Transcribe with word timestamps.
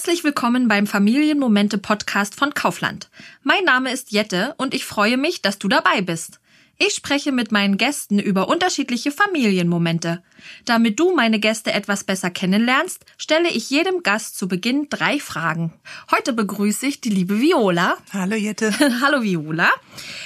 Herzlich 0.00 0.24
willkommen 0.24 0.66
beim 0.66 0.86
Familienmomente 0.86 1.76
Podcast 1.76 2.34
von 2.34 2.54
Kaufland. 2.54 3.10
Mein 3.42 3.64
Name 3.64 3.92
ist 3.92 4.12
Jette 4.12 4.54
und 4.56 4.72
ich 4.72 4.86
freue 4.86 5.18
mich, 5.18 5.42
dass 5.42 5.58
du 5.58 5.68
dabei 5.68 6.00
bist. 6.00 6.40
Ich 6.82 6.94
spreche 6.94 7.30
mit 7.30 7.52
meinen 7.52 7.76
Gästen 7.76 8.18
über 8.18 8.48
unterschiedliche 8.48 9.10
Familienmomente. 9.12 10.22
Damit 10.64 10.98
du 10.98 11.14
meine 11.14 11.38
Gäste 11.38 11.74
etwas 11.74 12.04
besser 12.04 12.30
kennenlernst, 12.30 13.04
stelle 13.18 13.50
ich 13.50 13.68
jedem 13.68 14.02
Gast 14.02 14.38
zu 14.38 14.48
Beginn 14.48 14.86
drei 14.88 15.20
Fragen. 15.20 15.74
Heute 16.10 16.32
begrüße 16.32 16.86
ich 16.86 17.02
die 17.02 17.10
liebe 17.10 17.38
Viola. 17.38 17.98
Hallo 18.14 18.34
Jette. 18.34 18.72
Hallo 19.02 19.20
Viola. 19.20 19.68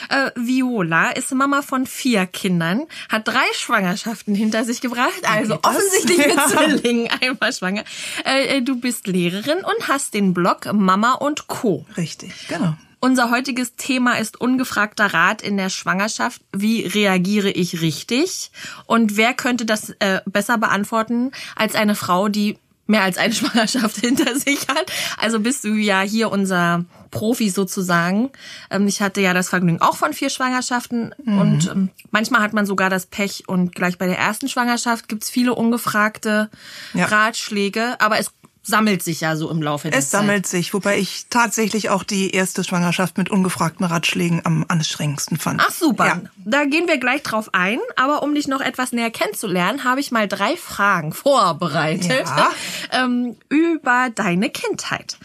Äh, 0.08 0.30
Viola 0.36 1.10
ist 1.10 1.34
Mama 1.34 1.60
von 1.60 1.86
vier 1.86 2.24
Kindern, 2.26 2.84
hat 3.08 3.26
drei 3.26 3.46
Schwangerschaften 3.54 4.36
hinter 4.36 4.62
sich 4.64 4.80
gebracht, 4.80 5.22
also 5.24 5.58
offensichtlich 5.60 6.18
mit 6.18 6.36
ja. 6.36 6.46
Zwillingen 6.46 7.08
einmal 7.20 7.52
schwanger. 7.52 7.82
Äh, 8.24 8.62
du 8.62 8.78
bist 8.78 9.08
Lehrerin 9.08 9.58
und 9.58 9.88
hast 9.88 10.14
den 10.14 10.32
Blog 10.32 10.72
Mama 10.72 11.14
und 11.14 11.48
Co. 11.48 11.84
Richtig, 11.96 12.46
genau. 12.46 12.76
Unser 13.04 13.30
heutiges 13.30 13.76
Thema 13.76 14.14
ist 14.14 14.40
ungefragter 14.40 15.12
Rat 15.12 15.42
in 15.42 15.58
der 15.58 15.68
Schwangerschaft. 15.68 16.40
Wie 16.56 16.86
reagiere 16.86 17.50
ich 17.50 17.82
richtig? 17.82 18.50
Und 18.86 19.18
wer 19.18 19.34
könnte 19.34 19.66
das 19.66 19.90
äh, 19.98 20.22
besser 20.24 20.56
beantworten 20.56 21.30
als 21.54 21.74
eine 21.74 21.96
Frau, 21.96 22.30
die 22.30 22.56
mehr 22.86 23.02
als 23.02 23.18
eine 23.18 23.34
Schwangerschaft 23.34 23.98
hinter 23.98 24.34
sich 24.36 24.68
hat. 24.68 24.90
Also 25.18 25.40
bist 25.40 25.64
du 25.64 25.74
ja 25.74 26.00
hier 26.00 26.32
unser 26.32 26.86
Profi 27.10 27.50
sozusagen. 27.50 28.30
Ähm, 28.70 28.86
ich 28.86 29.02
hatte 29.02 29.20
ja 29.20 29.34
das 29.34 29.50
Vergnügen 29.50 29.82
auch 29.82 29.96
von 29.96 30.14
vier 30.14 30.30
Schwangerschaften 30.30 31.14
mhm. 31.22 31.38
und 31.38 31.66
ähm, 31.70 31.90
manchmal 32.10 32.40
hat 32.40 32.54
man 32.54 32.64
sogar 32.64 32.88
das 32.88 33.04
Pech 33.04 33.44
und 33.46 33.74
gleich 33.74 33.98
bei 33.98 34.06
der 34.06 34.18
ersten 34.18 34.48
Schwangerschaft 34.48 35.08
gibt's 35.08 35.28
viele 35.28 35.54
ungefragte 35.54 36.48
ja. 36.94 37.04
Ratschläge, 37.04 38.00
aber 38.00 38.18
es 38.18 38.32
sammelt 38.64 39.02
sich 39.02 39.20
ja 39.20 39.36
so 39.36 39.50
im 39.50 39.62
Laufe 39.62 39.90
der 39.90 39.92
Zeit. 39.92 40.02
Es 40.02 40.10
sammelt 40.10 40.46
sich, 40.46 40.72
wobei 40.72 40.98
ich 40.98 41.26
tatsächlich 41.28 41.90
auch 41.90 42.02
die 42.02 42.30
erste 42.30 42.64
Schwangerschaft 42.64 43.18
mit 43.18 43.30
ungefragten 43.30 43.84
Ratschlägen 43.84 44.40
am 44.44 44.64
anstrengendsten 44.66 45.38
fand. 45.38 45.62
Ach 45.64 45.70
super, 45.70 46.06
ja. 46.06 46.20
da 46.44 46.64
gehen 46.64 46.88
wir 46.88 46.98
gleich 46.98 47.22
drauf 47.22 47.50
ein. 47.52 47.78
Aber 47.96 48.22
um 48.22 48.34
dich 48.34 48.48
noch 48.48 48.60
etwas 48.60 48.92
näher 48.92 49.10
kennenzulernen, 49.10 49.84
habe 49.84 50.00
ich 50.00 50.10
mal 50.10 50.26
drei 50.26 50.56
Fragen 50.56 51.12
vorbereitet 51.12 52.24
ja. 52.26 52.50
ähm, 53.04 53.36
über 53.50 54.08
deine 54.14 54.48
Kindheit. 54.48 55.18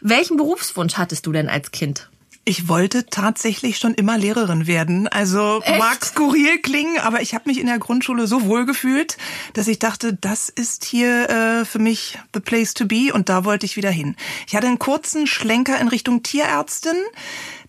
Welchen 0.00 0.36
Berufswunsch 0.36 0.94
hattest 0.94 1.26
du 1.26 1.32
denn 1.32 1.48
als 1.48 1.72
Kind? 1.72 2.08
Ich 2.46 2.68
wollte 2.68 3.06
tatsächlich 3.06 3.78
schon 3.78 3.94
immer 3.94 4.18
Lehrerin 4.18 4.66
werden. 4.66 5.08
Also 5.08 5.62
Echt? 5.64 5.78
mag 5.78 6.04
skurril 6.04 6.58
klingen, 6.58 6.98
aber 6.98 7.22
ich 7.22 7.34
habe 7.34 7.48
mich 7.48 7.58
in 7.58 7.66
der 7.66 7.78
Grundschule 7.78 8.26
so 8.26 8.44
wohl 8.44 8.66
gefühlt, 8.66 9.16
dass 9.54 9.66
ich 9.66 9.78
dachte, 9.78 10.12
das 10.12 10.50
ist 10.50 10.84
hier 10.84 11.30
äh, 11.30 11.64
für 11.64 11.78
mich 11.78 12.18
the 12.34 12.40
place 12.40 12.74
to 12.74 12.84
be 12.84 13.12
und 13.14 13.30
da 13.30 13.46
wollte 13.46 13.64
ich 13.64 13.76
wieder 13.76 13.90
hin. 13.90 14.14
Ich 14.46 14.54
hatte 14.54 14.66
einen 14.66 14.78
kurzen 14.78 15.26
Schlenker 15.26 15.80
in 15.80 15.88
Richtung 15.88 16.22
Tierärztin. 16.22 16.96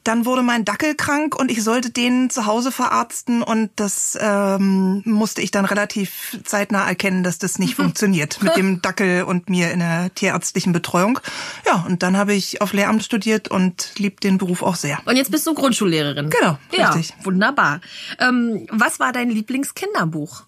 Dann 0.05 0.25
wurde 0.25 0.43
mein 0.43 0.65
Dackel 0.65 0.93
krank 0.93 1.35
und 1.35 1.49
ich 1.49 1.63
sollte 1.63 1.89
den 1.89 2.29
zu 2.29 2.45
Hause 2.45 2.71
verarzten 2.71 3.41
und 3.41 3.71
das 3.75 4.15
ähm, 4.21 5.01
musste 5.03 5.41
ich 5.41 5.49
dann 5.49 5.65
relativ 5.65 6.37
zeitnah 6.43 6.87
erkennen, 6.87 7.23
dass 7.23 7.39
das 7.39 7.57
nicht 7.57 7.75
funktioniert 7.75 8.41
mit 8.41 8.55
dem 8.55 8.81
Dackel 8.83 9.23
und 9.23 9.49
mir 9.49 9.71
in 9.71 9.79
der 9.79 10.13
tierärztlichen 10.13 10.73
Betreuung. 10.73 11.19
Ja, 11.65 11.83
und 11.87 12.03
dann 12.03 12.17
habe 12.17 12.33
ich 12.33 12.61
auf 12.61 12.71
Lehramt 12.71 13.03
studiert 13.03 13.47
und 13.47 13.93
lieb 13.97 14.21
den 14.21 14.37
Beruf 14.37 14.61
auch 14.61 14.75
sehr. 14.75 14.99
Und 15.05 15.17
jetzt 15.17 15.31
bist 15.31 15.47
du 15.47 15.55
Grundschullehrerin. 15.55 16.29
Genau, 16.29 16.59
ja, 16.71 16.91
richtig. 16.91 17.15
Wunderbar. 17.23 17.81
Ähm, 18.19 18.67
was 18.69 18.99
war 18.99 19.11
dein 19.11 19.31
Lieblingskinderbuch? 19.31 20.45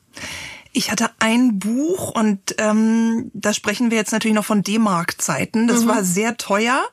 Ich 0.73 0.91
hatte 0.91 1.09
ein 1.19 1.59
Buch 1.59 2.11
und 2.11 2.55
ähm, 2.57 3.31
da 3.33 3.53
sprechen 3.53 3.91
wir 3.91 3.97
jetzt 3.97 4.11
natürlich 4.11 4.35
noch 4.35 4.45
von 4.45 4.63
D-Mark-Zeiten. 4.63 5.67
Das 5.67 5.83
mhm. 5.83 5.87
war 5.87 6.03
sehr 6.03 6.37
teuer. 6.37 6.85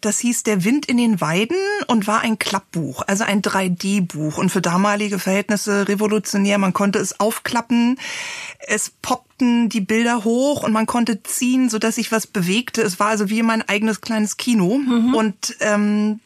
Das 0.00 0.18
hieß 0.18 0.42
Der 0.42 0.64
Wind 0.64 0.86
in 0.86 0.96
den 0.96 1.20
Weiden 1.20 1.56
und 1.86 2.06
war 2.06 2.20
ein 2.20 2.38
Klappbuch, 2.38 3.02
also 3.06 3.24
ein 3.24 3.40
3D-Buch 3.42 4.38
und 4.38 4.50
für 4.50 4.60
damalige 4.60 5.18
Verhältnisse 5.18 5.88
revolutionär. 5.88 6.58
Man 6.58 6.72
konnte 6.72 6.98
es 6.98 7.20
aufklappen, 7.20 7.98
es 8.58 8.90
poppten 9.02 9.68
die 9.68 9.80
Bilder 9.80 10.24
hoch 10.24 10.62
und 10.62 10.72
man 10.72 10.86
konnte 10.86 11.22
ziehen, 11.22 11.68
so 11.68 11.78
dass 11.78 11.94
sich 11.96 12.10
was 12.10 12.26
bewegte. 12.26 12.82
Es 12.82 12.98
war 12.98 13.08
also 13.08 13.30
wie 13.30 13.42
mein 13.42 13.68
eigenes 13.68 14.00
kleines 14.00 14.36
Kino 14.36 14.78
mhm. 14.78 15.14
und 15.14 15.56
ähm, 15.60 16.20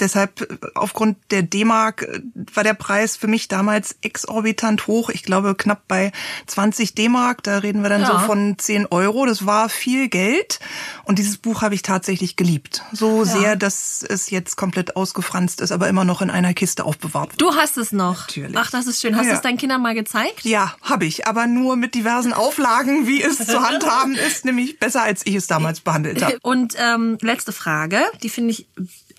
Deshalb 0.00 0.58
aufgrund 0.74 1.16
der 1.30 1.42
D-Mark 1.42 2.02
äh, 2.02 2.20
war 2.54 2.64
der 2.64 2.74
Preis 2.74 3.16
für 3.16 3.26
mich 3.26 3.48
damals 3.48 3.96
exorbitant 4.02 4.86
hoch. 4.86 5.10
Ich 5.10 5.22
glaube 5.22 5.54
knapp 5.54 5.82
bei 5.88 6.12
20 6.46 6.94
D-Mark. 6.94 7.42
Da 7.42 7.58
reden 7.58 7.82
wir 7.82 7.88
dann 7.88 8.02
ja. 8.02 8.20
so 8.20 8.26
von 8.26 8.56
10 8.58 8.86
Euro. 8.86 9.26
Das 9.26 9.46
war 9.46 9.68
viel 9.68 10.08
Geld. 10.08 10.60
Und 11.04 11.18
dieses 11.18 11.38
Buch 11.38 11.62
habe 11.62 11.74
ich 11.74 11.82
tatsächlich 11.82 12.36
geliebt. 12.36 12.82
So 12.92 13.24
ja. 13.24 13.24
sehr, 13.24 13.56
dass 13.56 14.02
es 14.02 14.30
jetzt 14.30 14.56
komplett 14.56 14.96
ausgefranst 14.96 15.60
ist, 15.60 15.72
aber 15.72 15.88
immer 15.88 16.04
noch 16.04 16.22
in 16.22 16.30
einer 16.30 16.54
Kiste 16.54 16.84
aufbewahrt 16.84 17.32
Du 17.38 17.54
hast 17.54 17.76
es 17.76 17.92
noch. 17.92 18.26
Natürlich. 18.28 18.56
Ach, 18.56 18.70
das 18.70 18.86
ist 18.86 19.00
schön. 19.00 19.16
Hast 19.16 19.26
ja. 19.26 19.32
du 19.32 19.36
es 19.36 19.42
deinen 19.42 19.58
Kindern 19.58 19.82
mal 19.82 19.94
gezeigt? 19.94 20.44
Ja, 20.44 20.74
habe 20.82 21.06
ich. 21.06 21.26
Aber 21.26 21.46
nur 21.46 21.76
mit 21.76 21.94
diversen 21.94 22.32
Auflagen, 22.32 23.06
wie 23.06 23.22
es 23.22 23.38
zu 23.38 23.60
handhaben 23.60 24.14
ist. 24.14 24.44
Nämlich 24.44 24.78
besser, 24.78 25.02
als 25.02 25.24
ich 25.24 25.34
es 25.34 25.46
damals 25.46 25.80
behandelt 25.80 26.22
habe. 26.22 26.38
Und 26.42 26.74
ähm, 26.78 27.18
letzte 27.20 27.52
Frage. 27.52 28.00
Die 28.22 28.28
finde 28.28 28.52
ich 28.52 28.66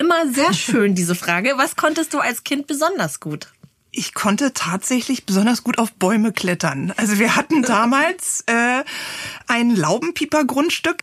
immer 0.00 0.32
sehr 0.32 0.52
schön, 0.52 0.94
diese 0.94 1.14
Frage. 1.14 1.52
Was 1.56 1.76
konntest 1.76 2.14
du 2.14 2.18
als 2.18 2.42
Kind 2.42 2.66
besonders 2.66 3.20
gut? 3.20 3.52
Ich 3.92 4.14
konnte 4.14 4.52
tatsächlich 4.54 5.26
besonders 5.26 5.62
gut 5.62 5.78
auf 5.78 5.92
Bäume 5.92 6.32
klettern. 6.32 6.92
Also 6.96 7.18
wir 7.18 7.36
hatten 7.36 7.62
damals 7.62 8.42
äh, 8.46 8.82
ein 9.46 9.76
Laubenpieper-Grundstück. 9.76 11.02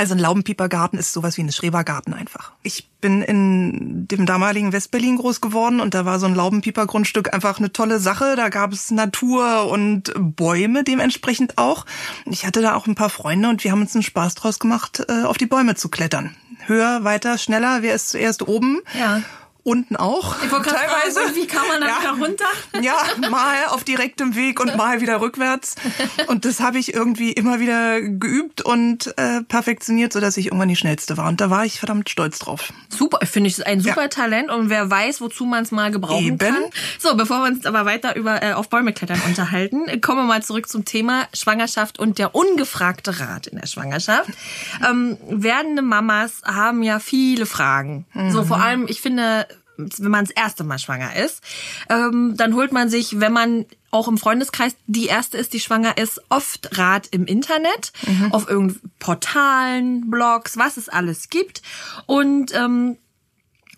Also 0.00 0.14
ein 0.14 0.20
Laubenpiepergarten 0.20 0.96
ist 0.96 1.12
sowas 1.12 1.36
wie 1.36 1.42
ein 1.42 1.50
Schrebergarten 1.50 2.14
einfach. 2.14 2.52
Ich 2.62 2.88
bin 3.00 3.20
in 3.20 4.06
dem 4.06 4.26
damaligen 4.26 4.72
Westberlin 4.72 5.16
groß 5.16 5.40
geworden 5.40 5.80
und 5.80 5.92
da 5.92 6.04
war 6.04 6.20
so 6.20 6.26
ein 6.26 6.36
Laubenpiepergrundstück 6.36 7.34
einfach 7.34 7.58
eine 7.58 7.72
tolle 7.72 7.98
Sache. 7.98 8.34
Da 8.36 8.48
gab 8.48 8.72
es 8.72 8.92
Natur 8.92 9.68
und 9.68 10.12
Bäume 10.16 10.84
dementsprechend 10.84 11.58
auch. 11.58 11.84
Ich 12.26 12.46
hatte 12.46 12.62
da 12.62 12.76
auch 12.76 12.86
ein 12.86 12.94
paar 12.94 13.10
Freunde 13.10 13.48
und 13.48 13.64
wir 13.64 13.72
haben 13.72 13.82
uns 13.82 13.94
einen 13.94 14.04
Spaß 14.04 14.36
draus 14.36 14.60
gemacht, 14.60 15.04
äh, 15.08 15.24
auf 15.24 15.36
die 15.36 15.46
Bäume 15.46 15.74
zu 15.74 15.88
klettern 15.88 16.36
höher, 16.68 17.04
weiter, 17.04 17.38
schneller. 17.38 17.78
Wer 17.82 17.94
ist 17.94 18.10
zuerst 18.10 18.46
oben? 18.46 18.80
Ja 18.98 19.22
unten 19.62 19.96
auch. 19.96 20.36
teilweise. 20.38 21.20
Fragen, 21.20 21.34
wie 21.34 21.46
kann 21.46 21.68
man 21.68 21.80
dann 21.80 21.90
ja. 22.02 22.10
runter? 22.10 22.44
Ja, 22.80 22.94
mal 23.28 23.66
auf 23.70 23.82
direktem 23.82 24.36
Weg 24.36 24.60
und 24.60 24.76
mal 24.76 25.00
wieder 25.00 25.20
rückwärts. 25.20 25.74
Und 26.28 26.44
das 26.44 26.60
habe 26.60 26.78
ich 26.78 26.94
irgendwie 26.94 27.32
immer 27.32 27.58
wieder 27.60 28.00
geübt 28.00 28.62
und 28.62 29.12
äh, 29.18 29.42
perfektioniert, 29.42 30.12
sodass 30.12 30.36
ich 30.36 30.46
irgendwann 30.46 30.68
die 30.68 30.76
schnellste 30.76 31.16
war. 31.16 31.28
Und 31.28 31.40
da 31.40 31.50
war 31.50 31.64
ich 31.64 31.78
verdammt 31.78 32.08
stolz 32.08 32.38
drauf. 32.38 32.72
Super, 32.88 33.24
finde 33.26 33.48
ich 33.48 33.66
ein 33.66 33.80
super 33.80 34.02
ja. 34.02 34.08
Talent 34.08 34.50
und 34.50 34.70
wer 34.70 34.90
weiß, 34.90 35.20
wozu 35.20 35.44
man 35.44 35.64
es 35.64 35.72
mal 35.72 35.90
gebrauchen 35.90 36.24
Eben. 36.24 36.38
kann. 36.38 36.64
So, 36.98 37.16
bevor 37.16 37.40
wir 37.40 37.46
uns 37.48 37.66
aber 37.66 37.84
weiter 37.84 38.16
über 38.16 38.42
äh, 38.42 38.52
auf 38.52 38.68
Bäume 38.68 38.92
klettern 38.92 39.20
unterhalten, 39.26 40.00
kommen 40.00 40.20
wir 40.20 40.26
mal 40.26 40.42
zurück 40.42 40.68
zum 40.68 40.84
Thema 40.84 41.26
Schwangerschaft 41.32 41.98
und 41.98 42.18
der 42.18 42.34
ungefragte 42.34 43.18
Rat 43.20 43.48
in 43.48 43.58
der 43.58 43.66
Schwangerschaft. 43.66 44.30
Ähm, 44.88 45.16
werdende 45.28 45.82
Mamas 45.82 46.42
haben 46.44 46.82
ja 46.82 47.00
viele 47.00 47.46
Fragen. 47.46 48.06
Mhm. 48.14 48.30
So 48.30 48.44
vor 48.44 48.60
allem, 48.60 48.86
ich 48.88 49.00
finde 49.00 49.46
wenn 49.78 50.10
man 50.10 50.24
das 50.24 50.34
erste 50.34 50.64
Mal 50.64 50.78
schwanger 50.78 51.16
ist, 51.16 51.40
ähm, 51.88 52.34
dann 52.36 52.54
holt 52.54 52.72
man 52.72 52.88
sich, 52.88 53.20
wenn 53.20 53.32
man 53.32 53.64
auch 53.90 54.08
im 54.08 54.18
Freundeskreis 54.18 54.74
die 54.86 55.06
erste 55.06 55.38
ist, 55.38 55.52
die 55.54 55.60
schwanger 55.60 55.96
ist, 55.96 56.20
oft 56.28 56.76
Rat 56.76 57.08
im 57.10 57.24
Internet, 57.24 57.92
mhm. 58.06 58.32
auf 58.32 58.48
irgendeinen 58.48 58.90
Portalen, 58.98 60.10
Blogs, 60.10 60.58
was 60.58 60.76
es 60.76 60.88
alles 60.88 61.30
gibt. 61.30 61.62
Und 62.06 62.54
ähm, 62.54 62.98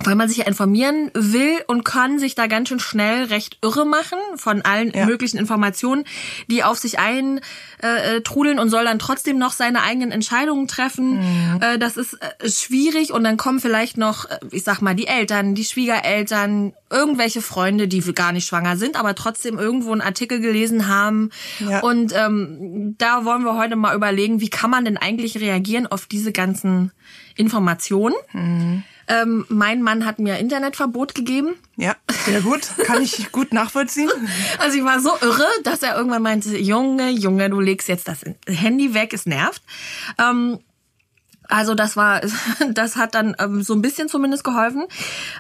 weil 0.05 0.15
man 0.15 0.29
sich 0.29 0.39
ja 0.39 0.47
informieren 0.47 1.11
will 1.15 1.59
und 1.67 1.85
kann 1.85 2.19
sich 2.19 2.35
da 2.35 2.47
ganz 2.47 2.69
schön 2.69 2.81
schnell 2.81 3.25
recht 3.25 3.59
irre 3.63 3.85
machen 3.85 4.19
von 4.37 4.63
allen 4.63 4.93
ja. 4.93 5.07
möglichen 5.07 5.39
Informationen, 5.39 6.05
die 6.49 6.65
auf 6.65 6.79
sich 6.79 6.99
eintrudeln 6.99 8.59
äh, 8.59 8.61
und 8.61 8.71
soll 8.71 8.85
dann 8.85 8.99
trotzdem 8.99 9.39
noch 9.39 9.53
seine 9.53 9.83
eigenen 9.83 10.11
Entscheidungen 10.11 10.69
treffen. 10.69 11.19
Mhm. 11.19 11.61
Äh, 11.61 11.79
das 11.79 11.97
ist 11.97 12.15
äh, 12.15 12.49
schwierig 12.49 13.13
und 13.13 13.25
dann 13.25 13.37
kommen 13.37 13.61
vielleicht 13.61 13.99
noch, 13.99 14.25
äh, 14.25 14.39
ich 14.51 14.65
sag 14.65 14.81
mal, 14.81 14.95
die 14.95 15.07
Eltern, 15.07 15.55
die 15.55 15.65
Schwiegereltern, 15.65 16.73
irgendwelche 16.91 17.43
Freunde, 17.43 17.87
die 17.87 18.01
gar 18.13 18.33
nicht 18.33 18.47
schwanger 18.47 18.77
sind, 18.77 18.99
aber 18.99 19.15
trotzdem 19.15 19.59
irgendwo 19.59 19.93
einen 19.93 20.01
Artikel 20.01 20.41
gelesen 20.41 20.89
haben. 20.89 21.31
Ja. 21.61 21.81
Und 21.81 22.13
ähm, 22.17 22.97
da 22.99 23.25
wollen 23.25 23.45
wir 23.45 23.57
heute 23.57 23.77
mal 23.77 23.95
überlegen, 23.95 24.41
wie 24.41 24.51
kann 24.51 24.71
man 24.71 24.85
denn 24.85 24.97
eigentlich 24.97 25.39
reagieren 25.39 25.87
auf 25.87 26.07
diese 26.07 26.33
ganzen 26.33 26.91
Informationen? 27.37 28.15
Mhm. 28.33 28.83
Ähm, 29.11 29.45
mein 29.49 29.83
Mann 29.83 30.07
hat 30.07 30.21
mir 30.21 30.39
Internetverbot 30.39 31.17
gegeben. 31.17 31.57
Ja, 31.77 31.97
sehr 32.25 32.41
gut. 32.43 32.61
Kann 32.85 33.03
ich 33.03 33.33
gut 33.33 33.53
nachvollziehen. 33.53 34.11
Also 34.59 34.79
ich 34.79 34.85
war 34.85 35.01
so 35.01 35.11
irre, 35.21 35.47
dass 35.65 35.83
er 35.83 35.97
irgendwann 35.97 36.23
meinte, 36.23 36.57
Junge, 36.57 37.11
Junge, 37.11 37.51
du 37.51 37.61
legst 37.61 37.89
jetzt 37.89 38.09
das 38.09 38.25
Handy 38.47 38.95
weg, 38.95 39.13
es 39.13 39.27
nervt. 39.27 39.63
Ähm, 40.19 40.59
also 41.49 41.75
das 41.75 41.97
war, 41.97 42.21
das 42.73 42.97
hat 42.97 43.15
dann 43.15 43.35
ähm, 43.39 43.63
so 43.63 43.75
ein 43.75 43.83
bisschen 43.83 44.09
zumindest 44.09 44.45
geholfen. 44.45 44.87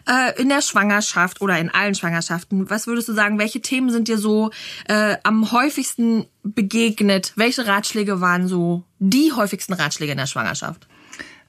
Äh, 0.08 0.40
in 0.40 0.49
der 0.49 0.62
Schwangerschaft 0.62 1.40
oder 1.40 1.58
in 1.58 1.70
allen 1.70 1.94
Schwangerschaften, 1.94 2.69
was 2.69 2.87
würdest 2.87 3.08
du 3.08 3.12
sagen, 3.12 3.38
welche 3.38 3.61
Themen 3.61 3.90
sind 3.90 4.08
dir 4.08 4.19
so 4.19 4.50
äh, 4.88 5.17
am 5.22 5.52
häufigsten 5.52 6.26
begegnet? 6.43 7.32
Welche 7.37 7.67
Ratschläge 7.67 8.20
waren 8.20 8.49
so 8.49 8.84
die 8.99 9.32
häufigsten 9.32 9.75
Ratschläge 9.75 10.12
in 10.12 10.19
der 10.19 10.26
Schwangerschaft? 10.26 10.88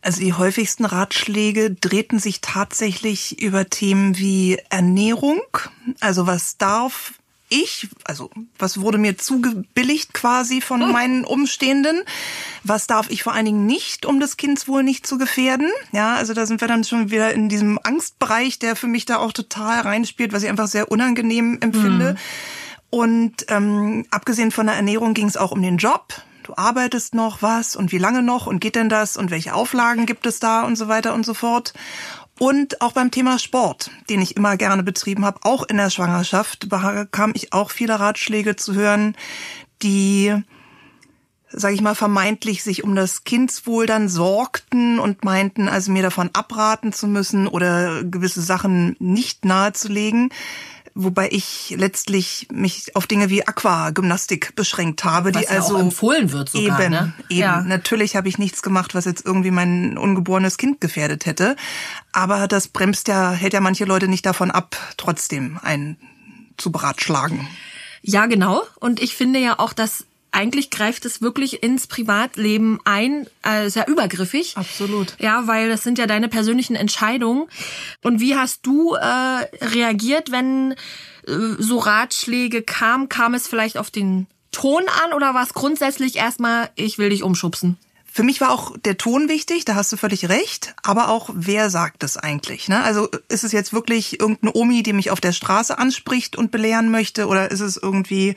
Also 0.02 0.22
die 0.22 0.34
häufigsten 0.34 0.86
Ratschläge 0.86 1.72
drehten 1.72 2.20
sich 2.20 2.42
tatsächlich 2.42 3.42
über 3.42 3.70
Themen 3.70 4.18
wie 4.18 4.58
Ernährung. 4.70 5.42
Also 6.00 6.26
was 6.26 6.58
darf 6.58 7.14
ich, 7.52 7.90
also 8.06 8.32
was 8.58 8.80
wurde 8.80 8.98
mir 8.98 9.18
zugebilligt 9.18 10.14
quasi 10.14 10.62
von 10.62 10.82
hm. 10.82 10.92
meinen 10.92 11.26
Umstehenden? 11.26 12.02
Was 12.64 12.88
darf 12.88 13.10
ich 13.10 13.24
vor 13.24 13.34
allen 13.34 13.46
Dingen 13.46 13.66
nicht, 13.66 14.06
um 14.06 14.20
das 14.20 14.38
Kindswohl 14.38 14.84
nicht 14.84 15.06
zu 15.06 15.18
gefährden? 15.18 15.70
Ja, 15.92 16.16
also 16.16 16.34
da 16.34 16.46
sind 16.46 16.62
wir 16.62 16.70
dann 16.70 16.86
schon 16.86 17.12
wieder 17.12 17.34
in 17.34 17.50
diesem 17.50 17.78
Angstbereich, 17.84 18.58
der 18.58 18.76
für 18.76 18.88
mich 18.88 19.06
da 19.06 19.18
auch 19.18 19.34
total 19.34 19.82
reinspielt, 19.82 20.32
was 20.32 20.44
ich 20.44 20.50
einfach 20.50 20.68
sehr 20.68 20.92
unangenehm 20.92 21.58
empfinde. 21.60 22.14
Mhm. 22.14 22.18
Und 22.90 23.46
ähm, 23.50 24.06
abgesehen 24.12 24.52
von 24.52 24.68
der 24.68 24.76
Ernährung 24.76 25.14
ging 25.14 25.28
es 25.28 25.38
auch 25.38 25.52
um 25.52 25.62
den 25.62 25.78
Job. 25.78 26.14
Du 26.44 26.54
arbeitest 26.56 27.14
noch 27.14 27.42
was? 27.42 27.76
Und 27.76 27.92
wie 27.92 27.98
lange 27.98 28.24
noch? 28.24 28.48
Und 28.48 28.60
geht 28.60 28.76
denn 28.76 28.90
das? 28.90 29.18
Und 29.18 29.32
welche 29.32 29.54
Auflagen 29.54 30.06
gibt 30.06 30.26
es 30.26 30.40
da? 30.40 30.64
Und 30.64 30.76
so 30.76 30.88
weiter 30.88 31.14
und 31.14 31.26
so 31.26 31.34
fort. 31.34 31.74
Und 32.40 32.82
auch 32.82 32.94
beim 32.94 33.12
Thema 33.12 33.38
Sport, 33.38 33.92
den 34.10 34.20
ich 34.20 34.36
immer 34.36 34.58
gerne 34.58 34.82
betrieben 34.82 35.26
habe, 35.26 35.42
auch 35.44 35.64
in 35.64 35.78
der 35.78 35.92
Schwangerschaft, 35.92 36.70
bekam 36.70 37.34
ich 37.36 37.54
auch 37.54 37.70
viele 37.70 38.00
Ratschläge 38.00 38.56
zu 38.56 38.74
hören, 38.74 39.16
die, 39.84 40.34
sage 41.52 41.76
ich 41.76 41.82
mal, 41.82 41.94
vermeintlich 41.94 42.64
sich 42.64 42.84
um 42.84 42.96
das 42.96 43.26
Kindswohl 43.26 43.86
dann 43.86 44.10
sorgten 44.10 44.98
und 44.98 45.24
meinten, 45.24 45.68
also 45.68 45.92
mir 45.92 46.02
davon 46.02 46.32
abraten 46.34 46.94
zu 46.94 47.08
müssen 47.08 47.48
oder 47.48 48.04
gewisse 48.04 48.42
Sachen 48.42 48.96
nicht 48.98 49.46
nahezulegen 49.46 50.32
wobei 50.94 51.30
ich 51.32 51.74
letztlich 51.78 52.48
mich 52.52 52.96
auf 52.96 53.08
Dinge 53.08 53.30
wie 53.30 53.48
Aquagymnastik 53.48 54.56
beschränkt 54.56 55.04
habe, 55.04 55.34
was 55.34 55.42
die 55.42 55.48
also 55.48 55.76
auch 55.76 55.80
empfohlen 55.80 56.32
wird 56.32 56.50
sogar, 56.50 56.82
eben, 56.82 56.92
ne? 56.92 57.14
eben. 57.30 57.40
Ja. 57.40 57.62
Natürlich 57.62 58.16
habe 58.16 58.28
ich 58.30 58.38
nichts 58.38 58.62
gemacht, 58.62 58.96
was 58.96 59.06
jetzt 59.06 59.26
irgendwie 59.26 59.52
mein 59.52 59.98
ungeborenes 59.98 60.58
Kind 60.58 60.82
gefährdet 60.82 61.26
hätte, 61.26 61.56
aber 62.12 62.48
das 62.48 62.68
bremst 62.68 63.08
ja 63.08 63.32
hält 63.32 63.54
ja 63.54 63.62
manche 63.62 63.86
Leute 63.86 64.08
nicht 64.08 64.26
davon 64.26 64.52
ab, 64.52 64.76
trotzdem 64.98 65.60
einen 65.62 65.98
zu 66.58 66.72
beratschlagen. 66.72 67.48
Ja, 68.02 68.26
genau. 68.26 68.64
Und 68.80 69.02
ich 69.02 69.16
finde 69.16 69.40
ja 69.40 69.60
auch, 69.60 69.74
dass 69.74 70.06
eigentlich 70.32 70.70
greift 70.70 71.06
es 71.06 71.22
wirklich 71.22 71.62
ins 71.62 71.88
Privatleben 71.88 72.80
ein, 72.86 73.28
äh, 73.44 73.70
sehr 73.70 73.88
übergriffig. 73.88 74.56
Absolut. 74.56 75.16
Ja, 75.20 75.48
weil 75.48 75.70
das 75.70 75.84
sind 75.84 75.98
ja 75.98 76.08
deine 76.08 76.30
persönlichen 76.30 76.76
Entscheidungen. 76.76 77.48
Und 78.02 78.20
wie 78.20 78.36
hast 78.36 78.66
du 78.66 78.94
äh, 78.96 79.06
reagiert, 79.06 80.32
wenn 80.32 80.74
äh, 81.28 81.34
so 81.60 81.80
Ratschläge 81.80 82.62
kamen? 82.62 83.10
Kam 83.10 83.34
es 83.34 83.48
vielleicht 83.48 83.78
auf 83.78 83.92
den 83.92 84.28
Ton 84.52 84.84
an 85.04 85.14
oder 85.14 85.34
war 85.34 85.44
es 85.44 85.54
grundsätzlich 85.54 86.16
erstmal, 86.16 86.70
ich 86.76 86.98
will 86.98 87.10
dich 87.10 87.24
umschubsen? 87.24 87.78
Für 88.14 88.24
mich 88.24 88.42
war 88.42 88.52
auch 88.52 88.78
der 88.78 88.98
Ton 88.98 89.30
wichtig, 89.30 89.64
da 89.64 89.76
hast 89.76 89.92
du 89.94 89.96
völlig 89.96 90.28
recht, 90.28 90.76
aber 90.84 91.08
auch 91.08 91.30
wer 91.34 91.70
sagt 91.70 92.04
es 92.04 92.18
eigentlich? 92.18 92.68
Ne? 92.68 92.84
Also 92.84 93.08
ist 93.30 93.46
es 93.46 93.54
jetzt 93.54 93.72
wirklich 93.72 94.20
irgendeine 94.20 94.54
Omi, 94.54 94.84
die 94.84 94.92
mich 94.92 95.12
auf 95.12 95.22
der 95.22 95.32
Straße 95.32 95.78
anspricht 95.78 96.36
und 96.36 96.52
belehren 96.52 96.92
möchte 96.92 97.28
oder 97.28 97.52
ist 97.52 97.62
es 97.62 97.78
irgendwie 97.78 98.36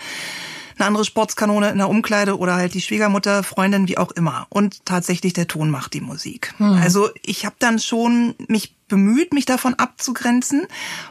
eine 0.76 0.86
andere 0.86 1.04
Sportskanone 1.04 1.70
in 1.70 1.78
der 1.78 1.88
Umkleide 1.88 2.38
oder 2.38 2.54
halt 2.54 2.74
die 2.74 2.80
Schwiegermutter, 2.80 3.42
Freundin, 3.42 3.88
wie 3.88 3.98
auch 3.98 4.10
immer. 4.12 4.46
Und 4.48 4.84
tatsächlich 4.84 5.32
der 5.32 5.46
Ton 5.46 5.70
macht 5.70 5.94
die 5.94 6.00
Musik. 6.00 6.52
Hm. 6.58 6.74
Also 6.82 7.08
ich 7.22 7.44
habe 7.44 7.56
dann 7.58 7.78
schon 7.78 8.34
mich 8.48 8.74
bemüht, 8.88 9.32
mich 9.32 9.46
davon 9.46 9.74
abzugrenzen, 9.74 10.66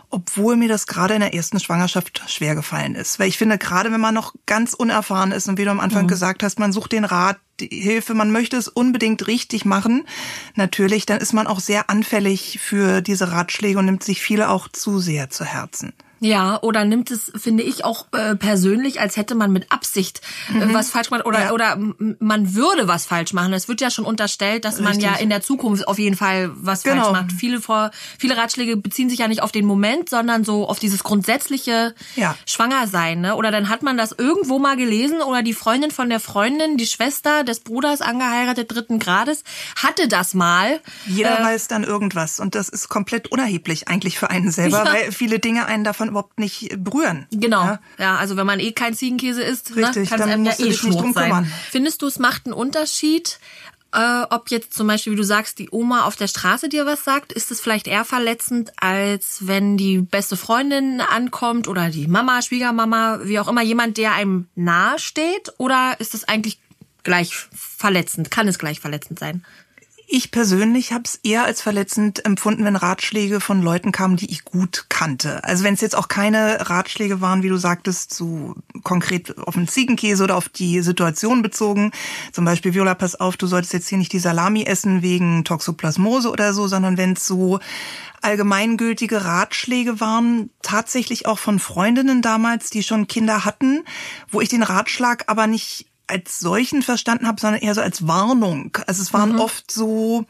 obwohl 0.10 0.56
mir 0.56 0.70
das 0.70 0.86
gerade 0.88 1.16
in 1.16 1.22
der 1.22 1.34
ersten 1.34 1.60
Schwangerschaft 1.60 2.24
schwer 2.28 2.56
gefallen 2.56 2.96
ist. 2.96 3.20
Weil 3.20 3.30
ich 3.30 3.38
finde, 3.38 3.58
gerade 3.58 3.92
wenn 3.92 4.00
man 4.00 4.14
noch 4.14 4.34
ganz 4.46 4.74
unerfahren 4.74 5.32
ist 5.32 5.48
und 5.48 5.58
wie 5.58 5.66
du 5.66 5.72
am 5.72 5.80
Anfang 5.80 6.04
mhm. 6.04 6.10
gesagt 6.10 6.44
hast, 6.44 6.60
man 6.60 6.72
sucht 6.72 6.92
den 6.92 7.06
Rat, 7.06 7.40
die 7.60 7.68
Hilfe, 7.68 8.14
man 8.14 8.32
möchte 8.32 8.58
es 8.58 8.68
unbedingt 8.68 9.28
richtig 9.28 9.66
machen, 9.66 10.06
natürlich, 10.56 11.06
dann 11.06 11.20
ist 11.20 11.34
man 11.34 11.48
auch 11.48 11.60
sehr 11.60 11.90
anfällig 11.90 12.60
für 12.62 13.02
diese 13.02 13.32
Ratschläge 13.32 13.80
und 13.80 13.86
nimmt 13.86 14.04
sich 14.04 14.22
viele 14.22 14.50
auch 14.50 14.68
zu 14.68 15.00
sehr 15.00 15.30
zu 15.30 15.44
Herzen. 15.44 15.94
Ja, 16.24 16.58
oder 16.62 16.86
nimmt 16.86 17.12
es, 17.12 17.34
finde 17.36 17.64
ich, 17.64 17.84
auch 17.84 18.06
äh, 18.14 18.36
persönlich, 18.36 19.02
als 19.02 19.18
hätte 19.18 19.36
man 19.36 19.52
mit 19.52 19.74
Absicht 19.74 20.22
äh, 20.50 20.66
mhm. 20.66 20.74
was 20.74 20.90
falsch 20.90 21.10
gemacht 21.10 21.26
oder, 21.26 21.42
ja. 21.42 21.52
oder 21.52 21.78
man 22.20 22.56
würde 22.56 22.88
was 22.88 23.06
falsch 23.06 23.34
machen. 23.34 23.52
Es 23.52 23.68
wird 23.68 23.82
ja 23.82 23.90
schon 23.90 24.06
unterstellt, 24.06 24.64
dass 24.64 24.80
Richtig. 24.80 24.96
man 24.96 25.00
ja 25.02 25.16
in 25.16 25.30
der 25.30 25.42
Zukunft 25.42 25.86
auf 25.86 26.00
jeden 26.00 26.16
Fall 26.16 26.50
was 26.56 26.84
genau. 26.84 27.04
falsch 27.04 27.12
macht. 27.12 27.32
Viele, 27.34 27.60
vor, 27.60 27.92
viele 28.18 28.38
Ratschläge 28.38 28.78
beziehen 28.78 29.10
sich 29.10 29.20
ja 29.20 29.28
nicht 29.28 29.44
auf 29.44 29.52
den 29.52 29.66
Moment, 29.66 30.10
sondern 30.10 30.46
so 30.46 30.66
auf 30.70 30.80
dieses 30.80 31.04
grundsätzliche 31.04 31.94
ja. 32.16 32.38
Schwangersein. 32.46 33.20
Ne? 33.20 33.36
Oder 33.36 33.52
dann 33.52 33.68
hat 33.68 33.84
man 33.84 33.98
das 33.98 34.14
irgendwo 34.14 34.60
mal 34.60 34.78
gelesen 34.78 35.22
oder 35.22 35.44
die 35.44 35.54
Freundin 35.54 35.92
von 35.92 36.08
der 36.10 36.22
Freundin, 36.22 36.78
die 36.78 36.88
Schwester 36.88 37.44
des 37.44 37.60
Bruders, 37.60 38.00
angeheiratet 38.00 38.74
dritten 38.74 39.00
Grades, 39.00 39.44
hatte 39.76 40.08
das 40.08 40.34
mal. 40.34 40.80
Jeder 41.06 41.38
äh, 41.42 41.44
weiß 41.44 41.68
dann 41.68 41.84
irgendwas 41.84 42.40
und 42.40 42.56
das 42.56 42.70
ist 42.70 42.88
komplett 42.88 43.30
unerheblich 43.30 43.90
eigentlich 43.90 44.18
für 44.18 44.30
einen 44.30 44.52
selber, 44.52 44.78
ja. 44.86 44.94
weil 44.94 45.12
viele 45.12 45.40
Dinge 45.40 45.66
einen 45.66 45.84
davon 45.84 46.13
überhaupt 46.14 46.40
nicht 46.40 46.70
berühren. 46.84 47.28
Genau. 47.32 47.64
Ja, 47.64 47.80
ja 47.98 48.16
also 48.18 48.38
wenn 48.38 48.48
man 48.48 48.60
eh 48.60 48.72
kein 48.72 48.94
Ziegenkäse 48.94 49.44
isst, 49.44 49.76
ne, 49.76 49.88
Richtig, 49.88 50.10
ne, 50.10 50.18
kann 50.18 50.28
es 50.28 50.34
einem 50.34 50.46
ja 50.46 50.54
eh 50.58 50.72
drum 50.72 51.14
sein. 51.14 51.30
Kümmern. 51.30 51.52
Findest 51.70 52.02
du, 52.02 52.08
es 52.08 52.20
macht 52.20 52.46
einen 52.46 52.54
Unterschied, 52.54 53.40
äh, 53.94 54.24
ob 54.30 54.50
jetzt 54.50 54.74
zum 54.74 54.88
Beispiel, 54.88 55.14
wie 55.14 55.18
du 55.18 55.24
sagst, 55.24 55.60
die 55.60 55.70
Oma 55.72 56.06
auf 56.06 56.16
der 56.16 56.28
Straße 56.28 56.68
dir 56.68 56.86
was 56.86 57.04
sagt? 57.04 57.32
Ist 57.32 57.52
es 57.52 57.62
vielleicht 57.62 57.88
eher 57.88 58.06
verletzend, 58.06 58.72
als 58.78 59.48
wenn 59.48 59.78
die 59.78 60.00
beste 60.00 60.36
Freundin 60.36 61.00
ankommt 61.00 61.68
oder 61.68 61.90
die 61.90 62.08
Mama, 62.08 62.42
Schwiegermama, 62.42 63.20
wie 63.24 63.40
auch 63.40 63.48
immer, 63.48 63.62
jemand, 63.62 63.98
der 63.98 64.14
einem 64.14 64.48
nahe 64.56 64.98
steht? 64.98 65.54
Oder 65.58 65.96
ist 66.00 66.16
es 66.16 66.28
eigentlich 66.28 66.60
gleich 67.04 67.36
verletzend? 67.54 68.32
Kann 68.32 68.48
es 68.48 68.58
gleich 68.58 68.80
verletzend 68.80 69.20
sein? 69.20 69.46
Ich 70.16 70.30
persönlich 70.30 70.94
habe 70.94 71.06
es 71.06 71.20
eher 71.24 71.44
als 71.44 71.64
verletzend 71.64 72.24
empfunden, 72.24 72.66
wenn 72.66 72.76
Ratschläge 72.76 73.40
von 73.40 73.64
Leuten 73.64 73.92
kamen, 73.92 74.16
die 74.16 74.30
ich 74.30 74.46
gut 74.46 74.86
kannte. 74.88 75.44
Also 75.44 75.64
wenn 75.64 75.74
es 75.74 75.82
jetzt 75.82 75.96
auch 75.96 76.08
keine 76.08 76.70
Ratschläge 76.70 77.20
waren, 77.20 77.42
wie 77.42 77.50
du 77.50 77.58
sagtest, 77.58 78.14
so 78.14 78.54
konkret 78.84 79.36
auf 79.40 79.56
den 79.56 79.68
Ziegenkäse 79.68 80.24
oder 80.24 80.36
auf 80.36 80.50
die 80.50 80.82
Situation 80.82 81.42
bezogen. 81.42 81.94
Zum 82.32 82.46
Beispiel, 82.46 82.76
Viola, 82.76 82.94
pass 82.94 83.20
auf, 83.20 83.38
du 83.38 83.48
solltest 83.48 83.74
jetzt 83.74 83.90
hier 83.90 83.98
nicht 83.98 84.14
die 84.14 84.20
Salami 84.20 84.66
essen 84.66 85.02
wegen 85.02 85.46
Toxoplasmose 85.46 86.30
oder 86.30 86.54
so, 86.54 86.68
sondern 86.68 86.96
wenn 86.96 87.14
es 87.14 87.26
so 87.26 87.60
allgemeingültige 88.22 89.26
Ratschläge 89.26 90.00
waren, 90.00 90.52
tatsächlich 90.62 91.26
auch 91.26 91.40
von 91.40 91.58
Freundinnen 91.58 92.22
damals, 92.22 92.70
die 92.70 92.84
schon 92.84 93.08
Kinder 93.08 93.46
hatten, 93.46 93.84
wo 94.30 94.42
ich 94.42 94.50
den 94.50 94.62
Ratschlag 94.62 95.24
aber 95.26 95.48
nicht 95.48 95.88
als 96.08 96.40
solchen 96.40 96.82
verstanden 96.82 97.28
habe, 97.28 97.40
sondern 97.42 97.62
eher 97.62 97.76
so 97.76 97.82
als 97.82 98.08
Warnung. 98.08 98.78
Also 98.88 99.02
es 99.02 99.14
waren 99.14 99.34
mhm. 99.34 99.40
oft 99.40 99.72
so 99.72 100.26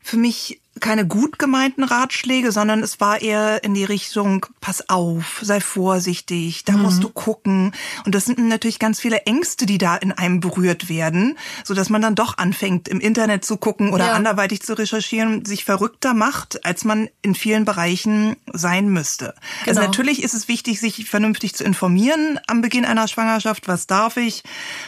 für 0.00 0.16
mich 0.16 0.61
keine 0.82 1.06
gut 1.06 1.38
gemeinten 1.38 1.84
Ratschläge, 1.84 2.52
sondern 2.52 2.82
es 2.82 3.00
war 3.00 3.22
eher 3.22 3.64
in 3.64 3.72
die 3.72 3.84
Richtung, 3.84 4.44
pass 4.60 4.88
auf, 4.90 5.40
sei 5.40 5.60
vorsichtig, 5.60 6.64
da 6.64 6.72
mhm. 6.72 6.82
musst 6.82 7.02
du 7.02 7.08
gucken. 7.08 7.72
Und 8.04 8.14
das 8.14 8.26
sind 8.26 8.38
natürlich 8.38 8.78
ganz 8.78 9.00
viele 9.00 9.22
Ängste, 9.22 9.64
die 9.64 9.78
da 9.78 9.96
in 9.96 10.12
einem 10.12 10.40
berührt 10.40 10.88
werden, 10.88 11.38
so 11.64 11.72
dass 11.72 11.88
man 11.88 12.02
dann 12.02 12.16
doch 12.16 12.36
anfängt, 12.36 12.88
im 12.88 13.00
Internet 13.00 13.44
zu 13.44 13.56
gucken 13.56 13.94
oder 13.94 14.08
ja. 14.08 14.12
anderweitig 14.12 14.62
zu 14.62 14.76
recherchieren, 14.76 15.44
sich 15.44 15.64
verrückter 15.64 16.12
macht, 16.12 16.66
als 16.66 16.84
man 16.84 17.08
in 17.22 17.34
vielen 17.34 17.64
Bereichen 17.64 18.36
sein 18.52 18.88
müsste. 18.88 19.28
Also 19.28 19.36
genau. 19.64 19.70
Also 19.70 19.80
natürlich 19.82 20.22
ist 20.22 20.34
es 20.34 20.48
wichtig, 20.48 20.80
sich 20.80 21.08
vernünftig 21.08 21.54
zu 21.54 21.64
informieren 21.64 22.40
am 22.48 22.60
Beginn 22.60 22.84
einer 22.84 23.06
Schwangerschaft. 23.06 23.68
Was 23.68 23.86
darf 23.86 24.16
ich? 24.16 24.42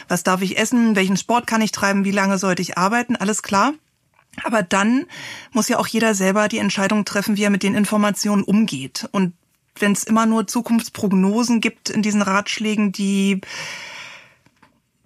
Was 0.09 0.23
darf 0.23 0.41
ich 0.41 0.57
essen? 0.57 0.95
Welchen 0.95 1.17
Sport 1.17 1.47
kann 1.47 1.61
ich 1.61 1.71
treiben? 1.71 2.03
Wie 2.03 2.11
lange 2.11 2.37
sollte 2.37 2.61
ich 2.61 2.77
arbeiten? 2.77 3.15
Alles 3.15 3.41
klar. 3.41 3.73
Aber 4.43 4.63
dann 4.63 5.05
muss 5.51 5.69
ja 5.69 5.77
auch 5.77 5.87
jeder 5.87 6.13
selber 6.13 6.47
die 6.47 6.57
Entscheidung 6.57 7.05
treffen, 7.05 7.37
wie 7.37 7.43
er 7.43 7.49
mit 7.49 7.63
den 7.63 7.75
Informationen 7.75 8.43
umgeht. 8.43 9.07
Und 9.11 9.33
wenn 9.77 9.91
es 9.91 10.03
immer 10.03 10.25
nur 10.25 10.47
Zukunftsprognosen 10.47 11.61
gibt 11.61 11.89
in 11.89 12.01
diesen 12.01 12.21
Ratschlägen, 12.21 12.91
die 12.91 13.41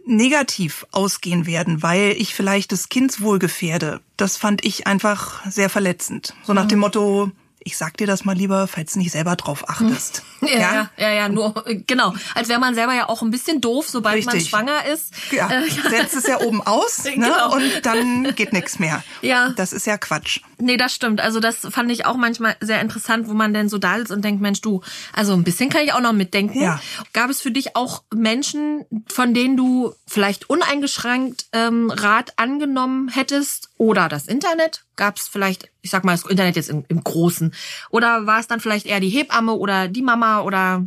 negativ 0.06 0.86
ausgehen 0.92 1.46
werden, 1.46 1.84
weil 1.84 2.16
ich 2.18 2.34
vielleicht 2.34 2.72
das 2.72 2.90
Kindswohl 2.90 3.40
gefährde, 3.40 4.02
das 4.18 4.38
fand 4.38 4.66
ich 4.66 4.88
einfach 4.88 5.46
sehr 5.46 5.70
verletzend. 5.70 6.34
So 6.44 6.54
nach 6.54 6.66
dem 6.66 6.80
Motto, 6.80 7.32
ich 7.70 7.78
sag 7.78 7.98
dir 7.98 8.08
das 8.08 8.26
mal 8.26 8.36
lieber, 8.36 8.68
falls 8.68 8.94
du 8.94 9.00
nicht 9.00 9.12
selber 9.12 9.36
drauf 9.36 9.70
achtest. 9.70 10.24
Ja, 10.42 10.58
ja, 10.58 10.90
ja, 10.98 11.12
ja, 11.12 11.30
nur, 11.30 11.66
genau. 11.86 12.14
Als 12.34 12.48
wäre 12.48 12.62
man 12.62 12.74
selber 12.74 12.94
ja 12.94 13.10
auch 13.10 13.22
ein 13.22 13.30
bisschen 13.30 13.60
doof, 13.60 13.90
sobald 13.90 14.16
Richtig. 14.16 14.34
man 14.34 14.42
schwanger 14.42 14.86
ist. 14.86 15.14
Ja, 15.32 15.50
äh, 15.52 15.70
setzt 15.70 16.16
es 16.16 16.28
ja 16.28 16.40
oben 16.40 16.66
aus 16.66 17.04
ne? 17.04 17.12
genau. 17.12 17.54
und 17.54 17.86
dann 17.86 18.34
geht 18.36 18.54
nichts 18.54 18.80
mehr. 18.80 19.04
Ja. 19.22 19.50
Das 19.58 19.74
ist 19.74 19.86
ja 19.86 19.98
Quatsch. 19.98 20.40
Nee, 20.58 20.78
das 20.78 20.96
stimmt. 20.96 21.20
Also 21.20 21.42
das 21.42 21.68
fand 21.70 21.92
ich 21.92 22.06
auch 22.06 22.16
manchmal 22.16 22.56
sehr 22.62 22.80
interessant, 22.80 23.28
wo 23.28 23.34
man 23.34 23.54
denn 23.54 23.68
so 23.68 23.78
da 23.78 23.98
ist 23.98 24.12
und 24.12 24.24
denkt, 24.24 24.42
Mensch, 24.42 24.62
du, 24.62 24.82
also 25.12 25.34
ein 25.34 25.44
bisschen 25.44 25.70
kann 25.70 25.82
ich 25.82 25.92
auch 25.92 26.00
noch 26.00 26.14
mitdenken. 26.14 26.62
Ja. 26.62 26.80
Gab 27.12 27.30
es 27.30 27.42
für 27.42 27.52
dich 27.52 27.76
auch 27.76 28.04
Menschen, 28.14 28.86
von 29.08 29.34
denen 29.34 29.58
du 29.58 29.94
vielleicht 30.08 30.50
uneingeschränkt 30.50 31.48
ähm, 31.52 31.92
Rat 31.92 32.32
angenommen 32.38 33.10
hättest 33.10 33.72
oder 33.78 34.08
das 34.08 34.28
Internet? 34.28 34.86
Gab 35.00 35.18
es 35.18 35.30
vielleicht, 35.30 35.72
ich 35.82 35.90
sag 35.90 36.04
mal, 36.04 36.12
das 36.12 36.26
Internet 36.26 36.58
jetzt 36.58 36.70
im, 36.70 36.84
im 36.90 37.02
Großen? 37.02 37.54
Oder 37.90 38.28
war 38.28 38.40
es 38.40 38.48
dann 38.48 38.60
vielleicht 38.60 38.86
eher 38.86 39.00
die 39.00 39.08
Hebamme 39.08 39.54
oder 39.54 39.88
die 39.88 40.02
Mama 40.02 40.42
oder 40.42 40.86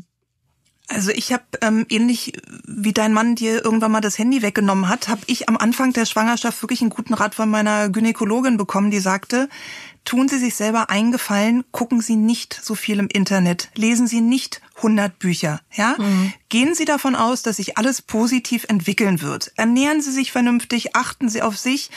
also 0.89 1.11
ich 1.11 1.33
habe 1.33 1.45
ähm, 1.63 1.87
ähnlich 1.89 2.35
wie 2.67 2.93
dein 2.93 3.15
Mann 3.15 3.35
dir 3.35 3.65
irgendwann 3.65 3.93
mal 3.93 4.03
das 4.03 4.19
Handy 4.19 4.43
weggenommen 4.43 4.89
hat, 4.89 5.09
habe 5.09 5.23
ich 5.27 5.49
am 5.49 5.57
Anfang 5.57 5.95
der 5.95 6.05
Schwangerschaft 6.05 6.63
wirklich 6.63 6.83
einen 6.83 6.91
guten 6.91 7.15
Rat 7.15 7.35
von 7.35 7.49
meiner 7.49 7.89
Gynäkologin 7.89 8.59
bekommen, 8.59 8.91
die 8.91 8.99
sagte, 8.99 9.49
tun 10.05 10.29
Sie 10.29 10.39
sich 10.39 10.55
selber 10.55 10.91
eingefallen, 10.91 11.65
gucken 11.71 12.03
Sie 12.03 12.17
nicht 12.17 12.61
so 12.63 12.75
viel 12.75 12.99
im 12.99 13.09
Internet, 13.09 13.71
lesen 13.75 14.07
Sie 14.07 14.21
nicht 14.21 14.61
100 14.77 15.19
Bücher, 15.19 15.61
ja? 15.73 15.95
Mhm. 15.99 16.35
Gehen 16.51 16.75
Sie 16.75 16.85
davon 16.85 17.15
aus, 17.15 17.43
dass 17.43 17.57
sich 17.57 17.79
alles 17.79 18.03
positiv 18.03 18.67
entwickeln 18.69 19.23
wird. 19.23 19.53
Ernähren 19.57 20.03
Sie 20.03 20.13
sich 20.13 20.33
vernünftig, 20.33 20.95
achten 20.95 21.29
Sie 21.29 21.41
auf 21.41 21.57
sich 21.57 21.91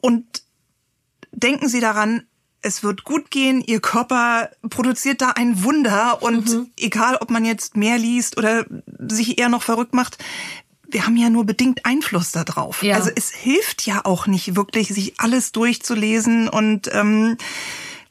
und 0.00 0.42
denken 1.32 1.68
Sie 1.68 1.80
daran, 1.80 2.22
es 2.62 2.82
wird 2.82 3.04
gut 3.04 3.30
gehen, 3.30 3.62
ihr 3.62 3.80
Körper 3.80 4.50
produziert 4.68 5.22
da 5.22 5.30
ein 5.30 5.64
Wunder 5.64 6.22
und 6.22 6.48
mhm. 6.48 6.70
egal, 6.78 7.16
ob 7.16 7.30
man 7.30 7.44
jetzt 7.44 7.76
mehr 7.76 7.96
liest 7.96 8.36
oder 8.36 8.66
sich 8.98 9.38
eher 9.38 9.48
noch 9.48 9.62
verrückt 9.62 9.94
macht, 9.94 10.18
wir 10.86 11.06
haben 11.06 11.16
ja 11.16 11.30
nur 11.30 11.44
bedingt 11.46 11.86
Einfluss 11.86 12.32
darauf. 12.32 12.82
Ja. 12.82 12.96
Also 12.96 13.10
es 13.14 13.30
hilft 13.30 13.86
ja 13.86 14.04
auch 14.04 14.26
nicht 14.26 14.56
wirklich, 14.56 14.88
sich 14.88 15.14
alles 15.18 15.52
durchzulesen 15.52 16.48
und 16.48 16.90
ähm, 16.92 17.38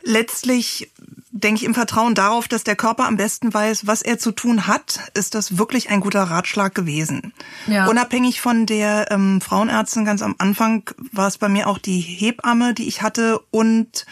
letztlich 0.01 0.91
denke 1.31 1.61
ich 1.61 1.65
im 1.65 1.73
Vertrauen 1.73 2.15
darauf, 2.15 2.47
dass 2.47 2.63
der 2.63 2.75
Körper 2.75 3.05
am 3.05 3.17
besten 3.17 3.53
weiß, 3.53 3.85
was 3.85 4.01
er 4.01 4.17
zu 4.17 4.31
tun 4.31 4.67
hat, 4.67 5.11
ist 5.13 5.35
das 5.35 5.57
wirklich 5.57 5.89
ein 5.89 5.99
guter 5.99 6.23
Ratschlag 6.23 6.73
gewesen. 6.73 7.33
Ja. 7.67 7.87
Unabhängig 7.87 8.41
von 8.41 8.65
der 8.65 9.11
ähm, 9.11 9.39
Frauenärztin 9.41 10.05
ganz 10.05 10.21
am 10.21 10.35
Anfang 10.37 10.89
war 11.11 11.27
es 11.27 11.37
bei 11.37 11.49
mir 11.49 11.67
auch 11.67 11.77
die 11.77 11.99
Hebamme, 11.99 12.73
die 12.73 12.87
ich 12.87 13.01
hatte 13.01 13.39
und 13.51 14.05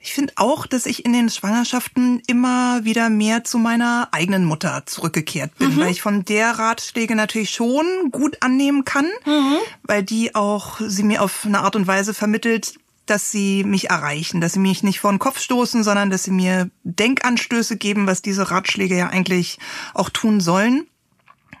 ich 0.00 0.14
finde 0.14 0.32
auch, 0.36 0.66
dass 0.66 0.86
ich 0.86 1.04
in 1.04 1.12
den 1.12 1.28
Schwangerschaften 1.28 2.22
immer 2.28 2.84
wieder 2.84 3.10
mehr 3.10 3.42
zu 3.42 3.58
meiner 3.58 4.08
eigenen 4.12 4.44
Mutter 4.44 4.84
zurückgekehrt 4.86 5.58
bin, 5.58 5.74
mhm. 5.74 5.80
weil 5.80 5.90
ich 5.90 6.02
von 6.02 6.24
der 6.24 6.52
Ratschläge 6.52 7.16
natürlich 7.16 7.50
schon 7.50 7.84
gut 8.12 8.38
annehmen 8.40 8.84
kann, 8.84 9.06
mhm. 9.26 9.56
weil 9.82 10.04
die 10.04 10.36
auch 10.36 10.78
sie 10.78 11.02
mir 11.02 11.20
auf 11.20 11.44
eine 11.44 11.60
Art 11.60 11.74
und 11.74 11.88
Weise 11.88 12.14
vermittelt, 12.14 12.78
dass 13.10 13.30
sie 13.30 13.64
mich 13.64 13.90
erreichen, 13.90 14.40
dass 14.40 14.54
sie 14.54 14.58
mich 14.60 14.82
nicht 14.82 15.00
vor 15.00 15.10
den 15.10 15.18
Kopf 15.18 15.40
stoßen, 15.40 15.82
sondern 15.84 16.10
dass 16.10 16.24
sie 16.24 16.30
mir 16.30 16.70
Denkanstöße 16.84 17.76
geben, 17.76 18.06
was 18.06 18.22
diese 18.22 18.50
Ratschläge 18.50 18.96
ja 18.96 19.08
eigentlich 19.08 19.58
auch 19.94 20.10
tun 20.10 20.40
sollen. 20.40 20.86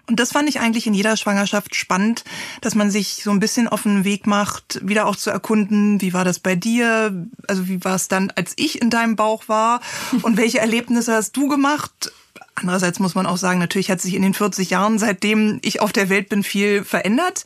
Und 0.08 0.18
das 0.18 0.32
fand 0.32 0.48
ich 0.48 0.58
eigentlich 0.58 0.86
in 0.86 0.94
jeder 0.94 1.18
Schwangerschaft 1.18 1.74
spannend, 1.74 2.24
dass 2.62 2.74
man 2.74 2.90
sich 2.90 3.22
so 3.22 3.30
ein 3.30 3.40
bisschen 3.40 3.68
auf 3.68 3.82
den 3.82 4.04
Weg 4.04 4.26
macht, 4.26 4.80
wieder 4.82 5.06
auch 5.06 5.16
zu 5.16 5.28
erkunden, 5.28 6.00
wie 6.00 6.14
war 6.14 6.24
das 6.24 6.38
bei 6.38 6.56
dir? 6.56 7.26
Also 7.46 7.68
wie 7.68 7.84
war 7.84 7.94
es 7.94 8.08
dann, 8.08 8.30
als 8.34 8.54
ich 8.56 8.80
in 8.80 8.88
deinem 8.88 9.16
Bauch 9.16 9.48
war? 9.48 9.80
Und 10.22 10.38
welche 10.38 10.60
Erlebnisse 10.60 11.12
hast 11.12 11.36
du 11.36 11.46
gemacht? 11.48 12.10
Andererseits 12.54 12.98
muss 12.98 13.14
man 13.14 13.26
auch 13.26 13.36
sagen, 13.36 13.58
natürlich 13.58 13.90
hat 13.90 14.00
sich 14.00 14.14
in 14.14 14.22
den 14.22 14.34
40 14.34 14.70
Jahren, 14.70 14.98
seitdem 14.98 15.58
ich 15.62 15.80
auf 15.80 15.92
der 15.92 16.08
Welt 16.08 16.28
bin, 16.28 16.42
viel 16.42 16.84
verändert. 16.84 17.44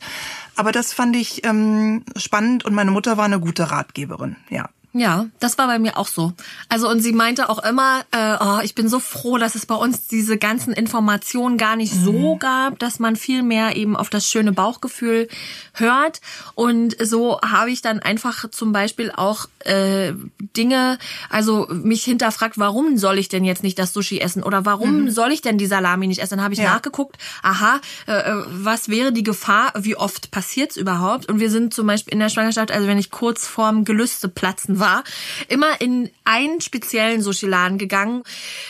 Aber 0.55 0.71
das 0.71 0.93
fand 0.93 1.15
ich 1.15 1.45
ähm, 1.45 2.03
spannend 2.15 2.65
und 2.65 2.73
meine 2.73 2.91
Mutter 2.91 3.17
war 3.17 3.25
eine 3.25 3.39
gute 3.39 3.71
Ratgeberin, 3.71 4.35
ja. 4.49 4.69
Ja, 4.95 5.25
das 5.39 5.57
war 5.57 5.65
bei 5.65 5.79
mir 5.79 5.97
auch 5.97 6.07
so. 6.07 6.33
Also 6.69 6.87
und 6.87 6.99
sie 6.99 7.13
meinte 7.13 7.49
auch 7.49 7.63
immer, 7.63 8.01
äh, 8.11 8.37
oh, 8.39 8.59
ich 8.61 8.75
bin 8.75 8.87
so 8.87 8.99
froh, 8.99 9.39
dass 9.39 9.55
es 9.55 9.65
bei 9.65 9.73
uns 9.73 10.07
diese 10.07 10.37
ganzen 10.37 10.71
Informationen 10.71 11.57
gar 11.57 11.75
nicht 11.75 11.95
mhm. 11.95 12.03
so 12.03 12.35
gab, 12.35 12.77
dass 12.77 12.99
man 12.99 13.15
viel 13.15 13.41
mehr 13.41 13.75
eben 13.75 13.97
auf 13.97 14.11
das 14.11 14.29
schöne 14.29 14.51
Bauchgefühl 14.51 15.29
hört. 15.73 16.21
Und 16.53 16.95
so 17.03 17.41
habe 17.41 17.71
ich 17.71 17.81
dann 17.81 18.01
einfach 18.01 18.47
zum 18.51 18.71
Beispiel 18.71 19.11
auch 19.11 19.47
äh, 19.65 20.13
Dinge, 20.55 20.99
also 21.31 21.67
mich 21.71 22.03
hinterfragt, 22.03 22.59
warum 22.59 22.99
soll 22.99 23.17
ich 23.17 23.29
denn 23.29 23.45
jetzt 23.45 23.63
nicht 23.63 23.79
das 23.79 23.93
Sushi 23.93 24.19
essen 24.19 24.43
oder 24.43 24.63
warum 24.63 25.05
mhm. 25.05 25.09
soll 25.09 25.31
ich 25.31 25.41
denn 25.41 25.57
die 25.57 25.65
Salami 25.65 26.05
nicht 26.05 26.21
essen? 26.21 26.35
Dann 26.35 26.43
habe 26.43 26.53
ich 26.53 26.59
ja. 26.59 26.71
nachgeguckt, 26.71 27.17
aha, 27.41 27.81
äh, 28.07 28.11
äh, 28.11 28.43
was 28.47 28.89
wäre 28.89 29.11
die 29.11 29.23
Gefahr, 29.23 29.73
wie 29.75 29.95
oft 29.95 30.29
passiert's 30.29 30.77
überhaupt? 30.77 31.27
Und 31.29 31.39
wir 31.39 31.49
sind 31.49 31.73
zum 31.73 31.87
Beispiel 31.87 32.13
in 32.13 32.19
der 32.19 32.29
Schwangerschaft, 32.29 32.71
also 32.71 32.85
wenn 32.85 32.99
ich 32.99 33.09
kurz 33.09 33.47
vorm 33.47 33.85
Gelüste 33.85 34.29
platzen 34.29 34.82
war, 34.83 35.03
immer 35.47 35.79
in 35.81 36.11
einen 36.25 36.61
speziellen 36.61 37.21
Sushi-Laden 37.21 37.77
gegangen. 37.77 38.23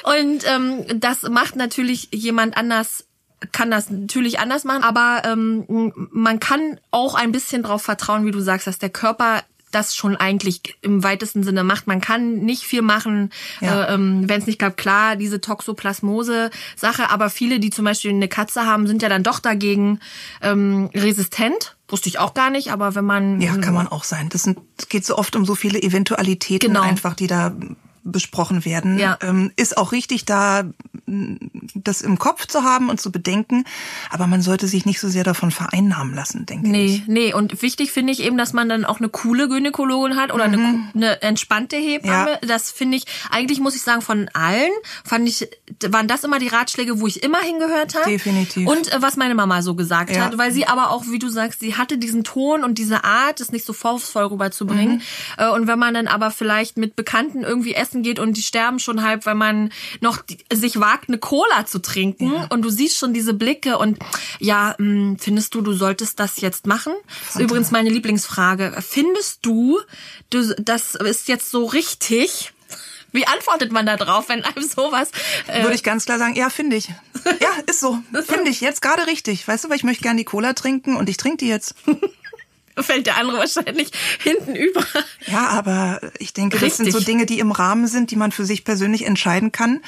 Und 0.03 0.43
ähm, 0.45 0.85
das 0.99 1.23
macht 1.23 1.55
natürlich 1.55 2.09
jemand 2.11 2.55
anders 2.55 3.05
kann 3.51 3.69
das 3.69 3.89
natürlich 3.89 4.39
anders 4.39 4.63
machen, 4.63 4.83
aber 4.83 5.23
ähm, 5.25 5.91
man 6.11 6.39
kann 6.39 6.79
auch 6.91 7.13
ein 7.13 7.33
bisschen 7.33 7.63
darauf 7.63 7.81
vertrauen, 7.81 8.25
wie 8.25 8.31
du 8.31 8.39
sagst, 8.39 8.67
dass 8.67 8.79
der 8.79 8.89
Körper 8.89 9.43
das 9.73 9.95
schon 9.95 10.15
eigentlich 10.15 10.61
im 10.81 11.03
weitesten 11.03 11.43
Sinne 11.43 11.63
macht. 11.63 11.87
Man 11.87 12.01
kann 12.01 12.39
nicht 12.39 12.63
viel 12.63 12.81
machen, 12.81 13.31
ja. 13.59 13.85
äh, 13.85 13.93
ähm, 13.93 14.29
wenn 14.29 14.39
es 14.39 14.47
nicht 14.47 14.59
klappt. 14.59 14.77
Klar, 14.77 15.15
diese 15.15 15.41
Toxoplasmose-Sache, 15.41 17.09
aber 17.09 17.29
viele, 17.29 17.59
die 17.59 17.71
zum 17.71 17.85
Beispiel 17.85 18.11
eine 18.11 18.27
Katze 18.27 18.65
haben, 18.65 18.87
sind 18.87 19.01
ja 19.01 19.09
dann 19.09 19.23
doch 19.23 19.39
dagegen 19.39 19.99
ähm, 20.41 20.89
resistent. 20.93 21.75
Wusste 21.93 22.09
ich 22.09 22.17
auch 22.17 22.33
gar 22.33 22.49
nicht, 22.49 22.71
aber 22.71 22.95
wenn 22.95 23.05
man. 23.05 23.39
Ja, 23.39 23.55
kann 23.57 23.75
man 23.75 23.87
auch 23.87 24.03
sein. 24.03 24.27
Das, 24.29 24.41
sind, 24.41 24.57
das 24.77 24.89
geht 24.89 25.05
so 25.05 25.15
oft 25.15 25.35
um 25.35 25.45
so 25.45 25.53
viele 25.53 25.79
Eventualitäten 25.79 26.69
genau. 26.69 26.81
einfach, 26.81 27.13
die 27.13 27.27
da 27.27 27.53
besprochen 28.03 28.65
werden. 28.65 28.99
Ja. 28.99 29.17
Ähm, 29.21 29.51
ist 29.55 29.77
auch 29.77 29.91
richtig, 29.91 30.25
da 30.25 30.63
das 31.75 32.01
im 32.01 32.17
Kopf 32.17 32.47
zu 32.47 32.63
haben 32.63 32.89
und 32.89 32.99
zu 32.99 33.11
bedenken, 33.11 33.65
aber 34.09 34.27
man 34.27 34.41
sollte 34.41 34.67
sich 34.67 34.85
nicht 34.85 34.99
so 34.99 35.09
sehr 35.09 35.23
davon 35.23 35.51
vereinnahmen 35.51 36.13
lassen, 36.13 36.45
denke 36.45 36.69
nee, 36.69 36.85
ich. 36.85 37.07
Nee, 37.07 37.13
nee. 37.25 37.33
Und 37.33 37.61
wichtig 37.61 37.91
finde 37.91 38.13
ich 38.13 38.21
eben, 38.21 38.37
dass 38.37 38.53
man 38.53 38.69
dann 38.69 38.85
auch 38.85 38.99
eine 38.99 39.09
coole 39.09 39.47
Gynäkologin 39.49 40.15
hat 40.15 40.33
oder 40.33 40.47
mhm. 40.47 40.53
eine, 40.53 40.91
eine 40.95 41.21
entspannte 41.21 41.75
Hebamme. 41.75 42.31
Ja. 42.31 42.47
Das 42.47 42.71
finde 42.71 42.97
ich, 42.97 43.05
eigentlich 43.31 43.59
muss 43.59 43.75
ich 43.75 43.81
sagen, 43.81 44.01
von 44.01 44.29
allen 44.33 44.71
fand 45.03 45.27
ich, 45.27 45.47
waren 45.89 46.07
das 46.07 46.23
immer 46.23 46.39
die 46.39 46.47
Ratschläge, 46.47 46.99
wo 46.99 47.07
ich 47.07 47.21
immer 47.21 47.39
hingehört 47.39 47.95
habe. 47.95 48.09
Definitiv. 48.09 48.67
Und 48.67 48.91
äh, 48.91 49.01
was 49.01 49.17
meine 49.17 49.35
Mama 49.35 49.61
so 49.61 49.75
gesagt 49.75 50.15
ja. 50.15 50.25
hat, 50.25 50.37
weil 50.37 50.51
sie 50.51 50.67
aber 50.67 50.89
auch, 50.91 51.05
wie 51.07 51.19
du 51.19 51.29
sagst, 51.29 51.59
sie 51.59 51.75
hatte 51.75 51.97
diesen 51.97 52.23
Ton 52.23 52.63
und 52.63 52.77
diese 52.77 53.03
Art, 53.03 53.41
es 53.41 53.51
nicht 53.51 53.65
so 53.65 53.73
vorwurfsvoll 53.73 54.25
rüberzubringen. 54.25 54.95
Mhm. 54.95 55.01
Äh, 55.37 55.49
und 55.49 55.67
wenn 55.67 55.79
man 55.79 55.93
dann 55.93 56.07
aber 56.07 56.31
vielleicht 56.31 56.77
mit 56.77 56.95
Bekannten 56.95 57.43
irgendwie 57.43 57.73
essen 57.73 57.92
geht 58.01 58.17
und 58.17 58.37
die 58.37 58.41
sterben 58.41 58.79
schon 58.79 59.03
halb, 59.03 59.25
weil 59.25 59.35
man 59.35 59.71
noch 60.01 60.21
die, 60.21 60.39
sich 60.51 60.79
wagt, 60.79 61.09
eine 61.09 61.19
Cola 61.19 61.65
zu 61.65 61.79
trinken 61.79 62.33
ja. 62.33 62.47
und 62.49 62.63
du 62.63 62.69
siehst 62.69 62.97
schon 62.97 63.13
diese 63.13 63.33
Blicke 63.33 63.77
und 63.77 63.99
ja, 64.39 64.75
mh, 64.79 64.85
hm, 64.85 65.17
findest 65.19 65.53
du, 65.53 65.61
du 65.61 65.73
solltest 65.73 66.19
das 66.19 66.41
jetzt 66.41 66.65
machen? 66.65 66.93
Das 67.25 67.35
ist 67.35 67.41
übrigens 67.41 67.71
meine 67.71 67.89
Lieblingsfrage. 67.89 68.73
Findest 68.79 69.39
du, 69.43 69.79
du, 70.29 70.55
das 70.55 70.95
ist 70.95 71.27
jetzt 71.27 71.51
so 71.51 71.65
richtig? 71.65 72.53
Wie 73.13 73.27
antwortet 73.27 73.71
man 73.71 73.85
da 73.85 73.95
drauf, 73.95 74.27
wenn 74.29 74.43
einem 74.43 74.67
sowas... 74.67 75.11
Äh 75.47 75.61
Würde 75.61 75.75
ich 75.75 75.83
ganz 75.83 76.05
klar 76.05 76.17
sagen, 76.17 76.35
ja, 76.35 76.49
finde 76.49 76.75
ich. 76.75 76.89
Ja, 77.39 77.49
ist 77.67 77.79
so. 77.79 77.99
Finde 78.27 78.49
ich 78.49 78.59
jetzt 78.59 78.81
gerade 78.81 79.05
richtig. 79.05 79.47
Weißt 79.47 79.63
du, 79.63 79.69
weil 79.69 79.77
ich 79.77 79.83
möchte 79.83 80.01
gerne 80.01 80.17
die 80.17 80.25
Cola 80.25 80.53
trinken 80.53 80.97
und 80.97 81.07
ich 81.07 81.17
trinke 81.17 81.37
die 81.37 81.47
jetzt. 81.47 81.75
Fällt 82.77 83.05
der 83.05 83.17
andere 83.17 83.37
wahrscheinlich 83.37 83.91
hinten 84.19 84.55
über. 84.55 84.85
Ja, 85.27 85.47
aber 85.49 86.01
ich 86.19 86.33
denke, 86.33 86.55
Richtig. 86.55 86.69
das 86.69 86.77
sind 86.77 86.91
so 86.91 86.99
Dinge, 86.99 87.25
die 87.25 87.39
im 87.39 87.51
Rahmen 87.51 87.87
sind, 87.87 88.11
die 88.11 88.15
man 88.15 88.31
für 88.31 88.45
sich 88.45 88.63
persönlich 88.63 89.05
entscheiden 89.05 89.51
kann, 89.51 89.81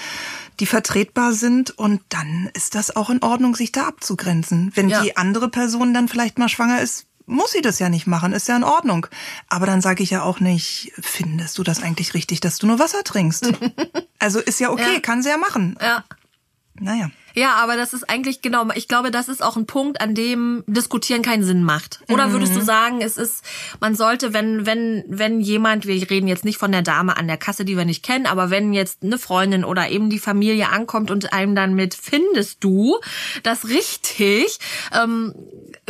die 0.60 0.66
vertretbar 0.66 1.34
sind 1.34 1.72
und 1.78 2.02
dann 2.10 2.50
ist 2.54 2.76
das 2.76 2.96
auch 2.96 3.10
in 3.10 3.22
Ordnung, 3.22 3.56
sich 3.56 3.72
da 3.72 3.88
abzugrenzen. 3.88 4.72
Wenn 4.76 4.90
ja. 4.90 5.02
die 5.02 5.18
andere 5.18 5.50
Person 5.50 5.94
dann 5.94 6.08
vielleicht 6.08 6.38
mal 6.38 6.50
schwanger 6.50 6.82
ist, 6.82 7.08
muss 7.28 7.52
sie 7.52 7.62
das 7.62 7.80
ja 7.80 7.90
nicht 7.90 8.08
machen, 8.08 8.34
ist 8.34 8.48
ja 8.48 8.56
in 8.56 8.64
Ordnung. 8.64 9.08
Aber 9.50 9.66
dann 9.66 9.82
sage 9.82 10.04
ich 10.04 10.12
ja 10.12 10.22
auch 10.24 10.40
nicht, 10.40 10.92
findest 11.00 11.58
du 11.58 11.64
das 11.64 11.82
eigentlich 11.82 12.14
richtig, 12.14 12.40
dass 12.40 12.58
du 12.60 12.68
nur 12.68 12.80
Wasser 12.80 13.04
trinkst? 13.04 13.52
also 14.20 14.40
ist 14.40 14.60
ja 14.60 14.70
okay, 14.70 14.96
ja. 14.96 15.00
kann 15.00 15.24
sie 15.24 15.30
ja 15.30 15.38
machen. 15.38 15.78
Ja. 15.82 16.04
Naja. 16.76 17.10
Ja, 17.36 17.56
aber 17.56 17.76
das 17.76 17.94
ist 17.94 18.10
eigentlich 18.10 18.42
genau, 18.42 18.68
ich 18.76 18.88
glaube, 18.88 19.12
das 19.12 19.28
ist 19.28 19.44
auch 19.44 19.58
ein 19.58 19.66
Punkt, 19.66 20.02
an 20.02 20.16
dem 20.16 20.64
diskutieren 20.68 21.22
keinen 21.22 21.44
Sinn 21.44 21.64
macht. 21.64 22.00
Oder 22.10 22.32
würdest 22.32 22.54
mhm. 22.54 22.60
du 22.60 22.66
sagen, 22.66 23.02
es 23.02 23.18
ist, 23.18 23.44
man 23.82 23.96
sollte, 23.96 24.34
wenn, 24.34 24.66
wenn, 24.66 25.04
wenn 25.08 25.42
jemand, 25.42 25.86
wir 25.86 26.10
reden 26.10 26.28
jetzt 26.28 26.46
nicht 26.46 26.58
von 26.58 26.72
der 26.72 26.82
Dame 26.82 27.18
an 27.18 27.28
der 27.28 27.38
Kasse, 27.38 27.66
die 27.66 27.76
wir 27.76 27.86
nicht 27.86 28.04
kennen, 28.04 28.26
aber 28.26 28.50
wenn 28.50 28.74
jetzt 28.74 29.04
eine 29.04 29.18
Freundin 29.18 29.66
oder 29.66 29.90
eben 29.90 30.10
die 30.10 30.20
Familie 30.20 30.70
ankommt 30.70 31.12
und 31.12 31.34
einem 31.34 31.56
dann 31.56 31.76
mit, 31.76 31.94
findest 31.94 32.64
du 32.64 32.98
das 33.44 33.68
richtig, 33.68 34.60
ähm, 34.94 35.34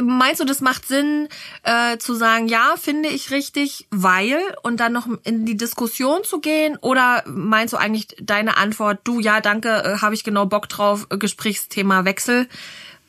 meinst 0.02 0.42
du, 0.42 0.46
das 0.46 0.62
macht 0.62 0.88
Sinn, 0.88 1.28
äh, 1.64 1.98
zu 1.98 2.16
sagen, 2.16 2.48
ja, 2.48 2.76
finde 2.78 3.10
ich 3.10 3.32
richtig, 3.32 3.88
weil 3.92 4.40
und 4.64 4.80
dann 4.80 4.94
noch 4.94 5.08
in 5.24 5.46
die 5.46 5.58
Diskussion 5.58 6.24
zu 6.24 6.40
gehen? 6.40 6.78
Oder 6.82 7.24
meinst 7.28 7.74
du 7.74 7.78
eigentlich 7.78 8.08
deine 8.22 8.58
Antwort, 8.58 9.00
du, 9.04 9.20
ja, 9.20 9.42
danke, 9.42 9.70
äh, 9.84 9.98
habe 10.02 10.16
ich 10.16 10.24
genau 10.24 10.46
Bock 10.46 10.70
drauf, 10.70 11.08
äh, 11.10 11.18
Gesprächsthema 11.36 12.06
Wechsel? 12.06 12.48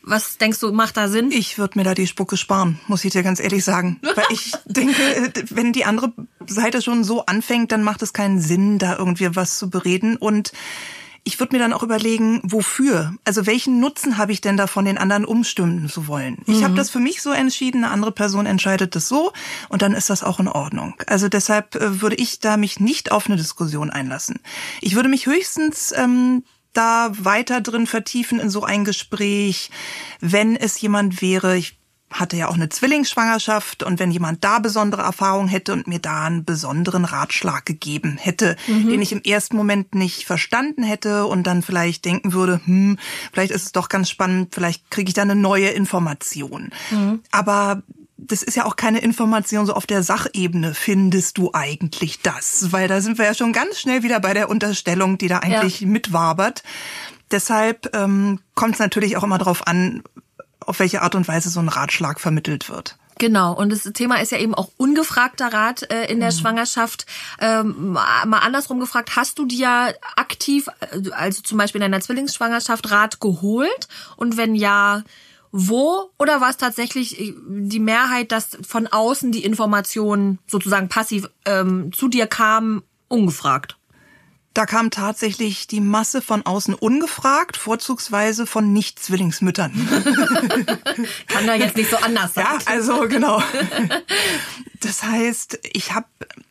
Was 0.02 0.38
denkst 0.38 0.61
du, 0.61 0.73
macht 0.73 0.97
da 0.97 1.09
Sinn? 1.09 1.30
Ich 1.33 1.59
würde 1.59 1.78
mir 1.78 1.85
da 1.85 1.95
die 1.95 2.06
Spucke 2.06 2.37
sparen, 2.37 2.78
muss 2.87 3.04
ich 3.04 3.12
dir 3.12 3.23
ganz 3.23 3.40
ehrlich 3.40 3.64
sagen. 3.64 4.00
Weil 4.14 4.25
ich 4.30 4.52
denke, 4.64 5.33
wenn 5.50 5.73
die 5.73 5.85
andere 5.85 6.12
Seite 6.47 6.83
schon 6.83 7.02
so 7.02 7.26
anfängt, 7.26 7.73
dann 7.73 7.83
macht 7.83 8.02
es 8.02 8.12
keinen 8.12 8.40
Sinn, 8.40 8.78
da 8.78 8.97
irgendwie 8.97 9.35
was 9.35 9.59
zu 9.59 9.68
bereden. 9.71 10.16
Und 10.16 10.52
ich 11.25 11.40
würde 11.40 11.56
mir 11.56 11.59
dann 11.59 11.73
auch 11.73 11.83
überlegen, 11.83 12.40
wofür? 12.45 13.14
Also 13.25 13.47
welchen 13.47 13.80
Nutzen 13.80 14.16
habe 14.16 14.30
ich 14.30 14.40
denn 14.40 14.56
davon, 14.56 14.85
den 14.85 14.97
anderen 14.97 15.25
umstimmen 15.25 15.88
zu 15.88 16.06
wollen? 16.06 16.38
Ich 16.47 16.59
mhm. 16.59 16.64
habe 16.64 16.75
das 16.75 16.88
für 16.88 17.00
mich 17.00 17.21
so 17.21 17.33
entschieden, 17.33 17.83
eine 17.83 17.92
andere 17.92 18.12
Person 18.12 18.47
entscheidet 18.47 18.95
das 18.95 19.09
so 19.09 19.33
und 19.68 19.83
dann 19.83 19.92
ist 19.92 20.09
das 20.09 20.23
auch 20.23 20.38
in 20.38 20.47
Ordnung. 20.47 20.95
Also 21.09 21.28
deshalb 21.28 21.75
äh, 21.75 22.00
würde 22.00 22.14
ich 22.14 22.38
da 22.38 22.56
mich 22.56 22.78
nicht 22.78 23.11
auf 23.11 23.26
eine 23.26 23.37
Diskussion 23.37 23.90
einlassen. 23.90 24.38
Ich 24.80 24.95
würde 24.95 25.09
mich 25.09 25.26
höchstens 25.26 25.92
ähm, 25.97 26.45
da 26.76 27.11
weiter 27.18 27.61
drin 27.61 27.87
vertiefen 27.87 28.40
in 28.40 28.50
so 28.50 28.62
ein 28.62 28.85
Gespräch, 28.85 29.71
wenn 30.21 30.56
es 30.56 30.80
jemand 30.80 31.23
wäre, 31.23 31.56
ich 31.56 31.78
hatte 32.11 32.37
ja 32.37 32.49
auch 32.49 32.54
eine 32.54 32.68
Zwillingsschwangerschaft 32.68 33.83
und 33.83 33.99
wenn 33.99 34.11
jemand 34.11 34.45
da 34.45 34.59
besondere 34.59 35.02
Erfahrungen 35.02 35.49
hätte 35.49 35.73
und 35.73 35.88
mir 35.88 35.99
da 35.99 36.25
einen 36.25 36.45
besonderen 36.45 37.04
Ratschlag 37.04 37.66
gegeben 37.66 38.16
hätte, 38.16 38.56
mhm. 38.68 38.88
den 38.88 39.02
ich 39.02 39.12
im 39.12 39.23
ersten 39.23 39.56
Moment 39.56 39.95
nicht 39.95 40.25
verstanden 40.25 40.85
hätte 40.85 41.26
und 41.26 41.45
dann 41.47 41.62
vielleicht 41.62 42.04
denken 42.04 42.33
würde, 42.33 42.61
hm, 42.64 42.99
vielleicht 43.33 43.50
ist 43.50 43.64
es 43.64 43.73
doch 43.73 43.88
ganz 43.88 44.09
spannend, 44.09 44.54
vielleicht 44.54 44.90
kriege 44.90 45.09
ich 45.09 45.14
da 45.14 45.23
eine 45.23 45.35
neue 45.35 45.68
Information. 45.71 46.71
Mhm. 46.90 47.23
Aber 47.33 47.83
das 48.18 48.42
ist 48.42 48.56
ja 48.56 48.64
auch 48.64 48.76
keine 48.76 49.00
Information 49.00 49.66
so 49.66 49.75
auf 49.75 49.87
der 49.87 50.02
Sachebene. 50.02 50.75
Findest 50.75 51.38
du 51.38 51.50
eigentlich 51.52 52.20
das? 52.23 52.73
Weil 52.73 52.88
da 52.88 53.00
sind 53.00 53.18
wir 53.18 53.26
ja 53.26 53.35
schon 53.35 53.52
ganz 53.52 53.78
schnell 53.78 54.02
wieder 54.02 54.20
bei 54.20 54.35
der 54.35 54.49
Unterstellung, 54.49 55.18
die 55.18 55.28
da 55.28 55.38
eigentlich 55.38 55.80
ja. 55.80 55.87
mitwabert. 55.87 56.62
Deshalb 57.30 57.94
ähm, 57.94 58.40
kommt 58.54 58.75
es 58.75 58.80
natürlich 58.80 59.16
auch 59.16 59.23
immer 59.23 59.38
darauf 59.38 59.66
an, 59.66 60.02
auf 60.61 60.78
welche 60.78 61.02
Art 61.02 61.14
und 61.14 61.28
Weise 61.28 61.50
so 61.50 61.61
ein 61.61 61.68
Ratschlag 61.68 62.20
vermittelt 62.20 62.68
wird. 62.68 62.96
Genau, 63.18 63.54
und 63.54 63.70
das 63.70 63.82
Thema 63.94 64.20
ist 64.20 64.30
ja 64.30 64.38
eben 64.38 64.54
auch 64.54 64.68
ungefragter 64.76 65.50
Rat 65.50 65.90
äh, 65.90 66.04
in 66.11 66.20
der 66.20 66.32
mhm. 66.32 66.37
Schwangerschaft. 66.37 67.06
Ähm, 67.40 67.92
mal 67.92 68.38
andersrum 68.40 68.78
gefragt, 68.78 69.16
hast 69.16 69.38
du 69.38 69.46
dir 69.46 69.94
aktiv, 70.16 70.68
äh, 70.80 71.11
also 71.12 71.40
zum 71.42 71.56
Beispiel 71.56 71.80
in 71.80 71.90
deiner 71.90 72.02
Zwillingsschwangerschaft, 72.02 72.90
Rat 72.90 73.20
geholt? 73.20 73.88
Und 74.16 74.37
wenn 74.37 74.54
ja, 74.54 75.02
wo? 75.59 76.11
Oder 76.19 76.43
war 76.43 76.51
es 76.51 76.59
tatsächlich 76.59 77.19
äh, 77.19 77.35
die 77.49 77.81
Mehrheit, 77.81 78.31
dass 78.31 78.59
von 78.67 78.87
außen 78.87 79.33
die 79.33 79.45
Informationen 79.45 80.39
sozusagen 80.47 80.89
passiv 80.89 81.29
ähm, 81.47 81.93
zu 81.93 82.09
dir 82.09 82.27
kamen, 82.27 82.83
ungefragt? 83.09 83.79
Da 84.53 84.65
kam 84.65 84.91
tatsächlich 84.91 85.67
die 85.67 85.81
Masse 85.81 86.23
von 86.23 86.45
außen 86.45 86.75
ungefragt, 86.75 87.57
vorzugsweise 87.59 88.47
von 88.47 88.73
Nicht-Zwillingsmüttern. 88.73 89.73
Kann 91.27 91.47
da 91.47 91.55
jetzt 91.55 91.77
nicht 91.77 91.91
so 91.91 91.99
anders 91.99 92.35
sein. 92.35 92.47
Ja, 92.47 92.59
also 92.65 93.07
genau. 93.07 93.43
Das 94.81 95.03
heißt, 95.03 95.59
ich 95.75 95.93
habe 95.93 96.07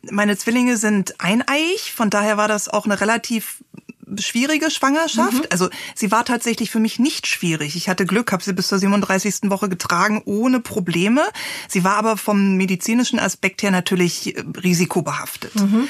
meine 0.08 0.36
Zwillinge 0.36 0.76
sind 0.76 1.20
eineiig, 1.20 1.92
von 1.94 2.10
daher 2.10 2.36
war 2.36 2.46
das 2.46 2.68
auch 2.68 2.84
eine 2.84 3.00
relativ 3.00 3.64
schwierige 4.18 4.70
Schwangerschaft. 4.70 5.34
Mhm. 5.34 5.46
Also 5.50 5.68
sie 5.94 6.10
war 6.10 6.24
tatsächlich 6.24 6.70
für 6.70 6.78
mich 6.78 6.98
nicht 6.98 7.26
schwierig. 7.26 7.76
Ich 7.76 7.88
hatte 7.88 8.06
Glück, 8.06 8.32
habe 8.32 8.42
sie 8.42 8.52
bis 8.52 8.68
zur 8.68 8.78
37. 8.78 9.50
Woche 9.50 9.68
getragen 9.68 10.22
ohne 10.24 10.60
Probleme. 10.60 11.22
Sie 11.68 11.84
war 11.84 11.96
aber 11.96 12.16
vom 12.16 12.56
medizinischen 12.56 13.18
Aspekt 13.18 13.62
her 13.62 13.70
natürlich 13.70 14.36
risikobehaftet. 14.62 15.54
Mhm. 15.56 15.88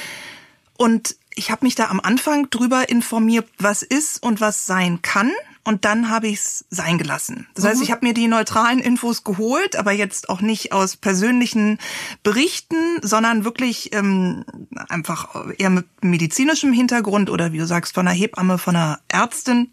Und 0.76 1.16
ich 1.34 1.50
habe 1.50 1.64
mich 1.64 1.74
da 1.74 1.86
am 1.88 2.00
Anfang 2.00 2.48
drüber 2.50 2.88
informiert, 2.88 3.46
was 3.58 3.82
ist 3.82 4.22
und 4.22 4.40
was 4.40 4.66
sein 4.66 5.02
kann. 5.02 5.30
Und 5.66 5.84
dann 5.84 6.10
habe 6.10 6.28
ich 6.28 6.36
es 6.36 6.64
sein 6.70 6.96
gelassen. 6.96 7.48
Das 7.54 7.64
mhm. 7.64 7.68
heißt, 7.68 7.82
ich 7.82 7.90
habe 7.90 8.06
mir 8.06 8.14
die 8.14 8.28
neutralen 8.28 8.78
Infos 8.78 9.24
geholt, 9.24 9.74
aber 9.74 9.90
jetzt 9.90 10.28
auch 10.28 10.40
nicht 10.40 10.72
aus 10.72 10.96
persönlichen 10.96 11.78
Berichten, 12.22 12.76
sondern 13.02 13.44
wirklich 13.44 13.92
ähm, 13.92 14.44
einfach 14.88 15.34
eher 15.58 15.70
mit 15.70 15.86
medizinischem 16.02 16.72
Hintergrund 16.72 17.30
oder 17.30 17.52
wie 17.52 17.58
du 17.58 17.66
sagst, 17.66 17.94
von 17.94 18.06
einer 18.06 18.16
Hebamme, 18.16 18.58
von 18.58 18.76
einer 18.76 19.00
Ärztin 19.08 19.72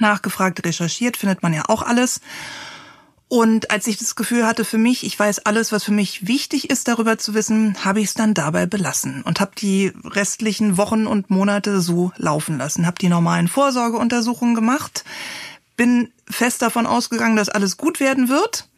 nachgefragt, 0.00 0.64
recherchiert, 0.66 1.16
findet 1.16 1.40
man 1.44 1.54
ja 1.54 1.62
auch 1.68 1.82
alles. 1.82 2.20
Und 3.32 3.70
als 3.70 3.86
ich 3.86 3.96
das 3.96 4.14
Gefühl 4.14 4.44
hatte 4.46 4.62
für 4.62 4.76
mich, 4.76 5.06
ich 5.06 5.18
weiß 5.18 5.46
alles, 5.46 5.72
was 5.72 5.84
für 5.84 5.90
mich 5.90 6.26
wichtig 6.26 6.68
ist, 6.68 6.86
darüber 6.86 7.16
zu 7.16 7.32
wissen, 7.32 7.82
habe 7.82 7.98
ich 8.00 8.08
es 8.08 8.12
dann 8.14 8.34
dabei 8.34 8.66
belassen 8.66 9.22
und 9.22 9.40
habe 9.40 9.52
die 9.56 9.90
restlichen 10.04 10.76
Wochen 10.76 11.06
und 11.06 11.30
Monate 11.30 11.80
so 11.80 12.12
laufen 12.18 12.58
lassen, 12.58 12.86
habe 12.86 12.98
die 13.00 13.08
normalen 13.08 13.48
Vorsorgeuntersuchungen 13.48 14.54
gemacht, 14.54 15.04
bin 15.78 16.12
fest 16.28 16.60
davon 16.60 16.84
ausgegangen, 16.84 17.36
dass 17.36 17.48
alles 17.48 17.78
gut 17.78 18.00
werden 18.00 18.28
wird 18.28 18.68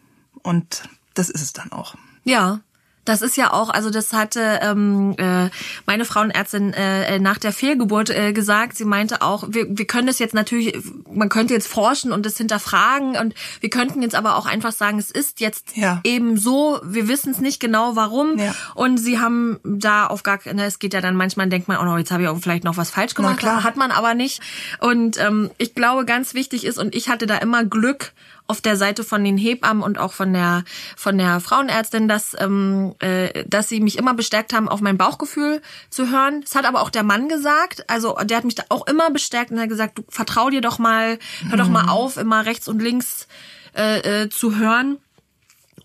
und 0.45 0.89
das 1.15 1.31
ist 1.31 1.43
es 1.43 1.53
dann 1.53 1.73
auch. 1.73 1.97
Ja, 2.23 2.61
das 3.05 3.23
ist 3.23 3.37
ja 3.37 3.53
auch, 3.53 3.71
also 3.71 3.91
das 3.91 4.13
hatte 4.13 4.61
ähm, 4.63 5.15
äh, 5.19 5.51
meine 5.87 6.05
Frauenärztin 6.05 6.73
äh, 6.73 7.19
nach 7.19 7.39
der 7.39 7.53
Fehlgeburt 7.53 8.11
äh, 8.11 8.33
gesagt. 8.33 8.77
Sie 8.77 8.85
meinte 8.85 9.23
auch, 9.23 9.45
wir, 9.49 9.67
wir 9.69 9.87
können 9.87 10.07
das 10.07 10.19
jetzt 10.19 10.35
natürlich, 10.35 10.77
man 11.13 11.29
könnte 11.29 11.55
jetzt 11.55 11.69
forschen 11.69 12.13
und 12.13 12.25
das 12.25 12.37
hinterfragen 12.37 13.17
und 13.17 13.35
wir 13.61 13.71
könnten 13.71 14.03
jetzt 14.03 14.15
aber 14.15 14.37
auch 14.37 14.47
einfach 14.47 14.73
sagen, 14.73 14.99
es 14.99 15.11
ist 15.11 15.41
jetzt 15.41 15.77
ja. 15.77 16.01
eben 16.05 16.37
so, 16.37 16.81
wir 16.83 17.09
wissen 17.09 17.33
es 17.33 17.41
nicht 17.41 17.61
genau 17.61 17.97
warum. 17.97 18.39
Ja. 18.39 18.55
Und 18.75 18.99
sie 18.99 19.19
haben 19.19 19.59
da 19.65 20.07
auf 20.07 20.23
gar 20.23 20.39
ne, 20.53 20.65
es 20.65 20.79
geht 20.79 20.95
ja 20.95 21.01
dann 21.01 21.17
manchmal, 21.17 21.49
denkt 21.49 21.69
man, 21.69 21.79
oh 21.79 21.85
no, 21.85 21.99
jetzt 21.99 22.11
habe 22.11 22.23
ich 22.23 22.29
auch 22.29 22.39
vielleicht 22.39 22.65
noch 22.65 22.77
was 22.77 22.91
falsch 22.91 23.15
gemacht. 23.15 23.43
Hat 23.45 23.77
man 23.77 23.91
aber 23.91 24.15
nicht. 24.15 24.41
Und 24.81 25.21
ähm, 25.21 25.51
ich 25.59 25.75
glaube, 25.75 26.05
ganz 26.05 26.35
wichtig 26.35 26.65
ist, 26.65 26.79
und 26.79 26.95
ich 26.95 27.09
hatte 27.09 27.27
da 27.27 27.37
immer 27.39 27.65
Glück, 27.65 28.13
auf 28.47 28.61
der 28.61 28.77
Seite 28.77 29.05
von 29.05 29.25
den 29.25 29.39
Hebammen 29.39 29.83
und 29.83 29.99
auch 29.99 30.13
von 30.13 30.33
der 30.33 30.65
von 30.97 31.17
der 31.17 31.41
Frauenärztin, 31.41 32.09
dass 32.09 32.37
ähm, 32.39 32.95
äh, 32.99 33.45
dass 33.47 33.69
sie 33.69 33.81
mich 33.81 33.97
immer 33.97 34.15
bestärkt 34.15 34.53
haben, 34.53 34.69
auf 34.69 34.81
mein 34.81 34.99
Bauchgefühl 34.99 35.63
zu 35.91 36.11
hören. 36.11 36.43
Das 36.43 36.55
hat 36.55 36.67
aber 36.67 36.83
auch 36.83 36.91
der 36.91 37.05
Mann 37.05 37.29
gesagt. 37.29 37.89
Also 37.89 38.17
der 38.25 38.39
hat 38.39 38.45
mich 38.45 38.55
da 38.55 38.65
auch 38.69 38.87
immer 38.87 39.11
bestärkt 39.11 39.51
und 39.51 39.61
hat 39.61 39.69
gesagt, 39.69 39.99
du 39.99 40.05
vertrau 40.09 40.51
dir 40.51 40.61
doch 40.61 40.79
mal, 40.79 41.19
hör 41.49 41.57
doch 41.57 41.69
mal 41.69 41.85
mhm. 41.85 41.89
auf, 41.89 42.17
immer 42.17 42.45
rechts 42.45 42.69
und 42.69 42.83
links 42.83 43.29
äh, 43.75 44.23
äh, 44.23 44.29
zu 44.29 44.57
hören. 44.57 44.99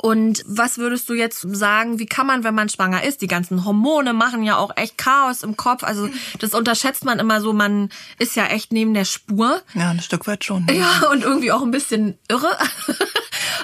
Und 0.02 0.44
was 0.48 0.78
würdest 0.78 1.10
du 1.10 1.14
jetzt 1.14 1.42
sagen, 1.42 2.00
wie 2.00 2.06
kann 2.06 2.26
man, 2.26 2.44
wenn 2.44 2.56
man 2.56 2.70
schwanger 2.70 3.04
ist? 3.04 3.22
Die 3.22 3.28
ganzen 3.28 3.66
Hormone 3.66 4.14
machen 4.14 4.44
ja 4.44 4.56
auch 4.58 4.72
echt 4.78 4.98
Chaos 4.98 5.44
im 5.44 5.58
Kopf. 5.58 5.84
Also 5.84 6.10
das 6.40 6.54
unterschätzt 6.54 7.04
man 7.04 7.20
immer 7.20 7.42
so, 7.42 7.52
man 7.52 7.90
ist 8.18 8.36
ja 8.36 8.46
echt 8.46 8.72
neben 8.72 8.94
der 8.94 9.06
Spur. 9.06 9.62
Ja, 9.74 9.90
ein 9.90 10.00
Stück 10.00 10.26
weit 10.28 10.46
schon. 10.46 10.68
Ja, 10.72 11.10
und 11.12 11.24
irgendwie 11.24 11.52
auch 11.52 11.64
ein 11.64 11.72
bisschen 11.72 12.18
irre. 12.30 12.58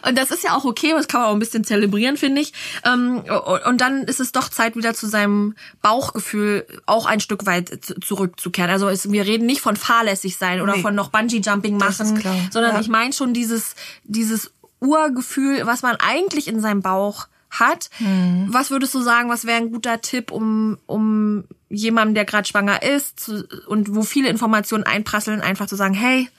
Und 0.08 0.18
das 0.18 0.30
ist 0.30 0.44
ja 0.44 0.56
auch 0.56 0.66
okay, 0.66 0.92
das 0.92 1.08
kann 1.08 1.22
man 1.22 1.30
auch 1.30 1.34
ein 1.34 1.40
bisschen 1.40 1.64
zelebrieren, 1.64 2.18
finde 2.18 2.42
ich. 2.42 2.54
Ähm, 2.84 3.24
und 3.66 3.82
dann 3.82 4.04
ist 4.04 4.20
es 4.20 4.32
doch 4.32 4.50
Zeit, 4.50 4.76
wieder 4.76 4.94
zu 4.94 5.08
seinem 5.08 5.56
Bauchgefühl 5.82 6.66
auch 6.86 7.06
ein 7.06 7.20
Stück 7.20 7.46
weit 7.46 7.80
zurückzukehren. 8.04 8.70
Also 8.70 8.88
wir 9.12 9.26
reden 9.26 9.46
nicht 9.46 9.62
von 9.62 9.76
fahrlässig 9.76 10.38
sein 10.38 10.62
oder 10.62 10.76
nee. 10.76 10.82
von 10.82 10.96
noch 10.96 11.10
Bungee-Jumping 11.10 11.78
machen, 11.78 12.22
sondern 12.52 12.76
ja. 12.76 12.82
ich 12.82 12.88
meine 12.88 13.14
schon 13.14 13.34
dieses, 13.34 13.76
dieses 14.04 14.52
Urgefühl, 14.86 15.66
was 15.66 15.82
man 15.82 15.96
eigentlich 15.98 16.48
in 16.48 16.60
seinem 16.60 16.82
Bauch 16.82 17.28
hat. 17.60 17.90
Mhm. 18.00 18.48
Was 18.50 18.70
würdest 18.70 18.94
du 18.94 19.02
sagen, 19.02 19.30
was 19.30 19.46
wäre 19.46 19.58
ein 19.58 19.72
guter 19.72 20.02
Tipp, 20.02 20.32
um, 20.32 20.78
um 20.86 21.46
jemandem, 21.70 22.16
der 22.16 22.26
gerade 22.26 22.48
schwanger 22.48 22.84
ist 22.84 23.20
zu, 23.20 23.48
und 23.68 23.96
wo 23.96 24.04
viele 24.04 24.30
Informationen 24.30 24.84
einprasseln, 24.84 25.42
einfach 25.42 25.68
zu 25.68 25.76
sagen, 25.76 25.94
hey, 25.94 26.30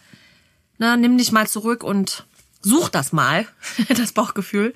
na, 0.78 0.96
nimm 0.96 1.18
dich 1.18 1.32
mal 1.32 1.46
zurück 1.46 1.82
und 1.82 2.26
such 2.60 2.88
das 2.88 3.12
mal, 3.12 3.46
das 3.96 4.12
Bauchgefühl. 4.12 4.74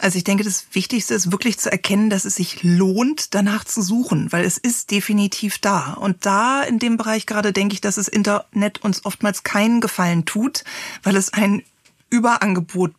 Also 0.00 0.16
ich 0.16 0.24
denke, 0.24 0.44
das 0.44 0.66
Wichtigste 0.72 1.14
ist 1.14 1.30
wirklich 1.30 1.58
zu 1.58 1.70
erkennen, 1.70 2.08
dass 2.08 2.24
es 2.24 2.36
sich 2.36 2.62
lohnt, 2.62 3.34
danach 3.34 3.64
zu 3.64 3.82
suchen, 3.82 4.32
weil 4.32 4.44
es 4.44 4.56
ist 4.56 4.90
definitiv 4.90 5.58
da. 5.58 5.92
Und 5.92 6.24
da 6.24 6.62
in 6.62 6.78
dem 6.78 6.96
Bereich 6.96 7.26
gerade 7.26 7.52
denke 7.52 7.74
ich, 7.74 7.82
dass 7.82 7.96
das 7.96 8.08
Internet 8.08 8.82
uns 8.82 9.04
oftmals 9.04 9.42
keinen 9.42 9.82
Gefallen 9.82 10.24
tut, 10.24 10.64
weil 11.02 11.16
es 11.16 11.32
ein 11.34 11.62
Überangebot 12.08 12.92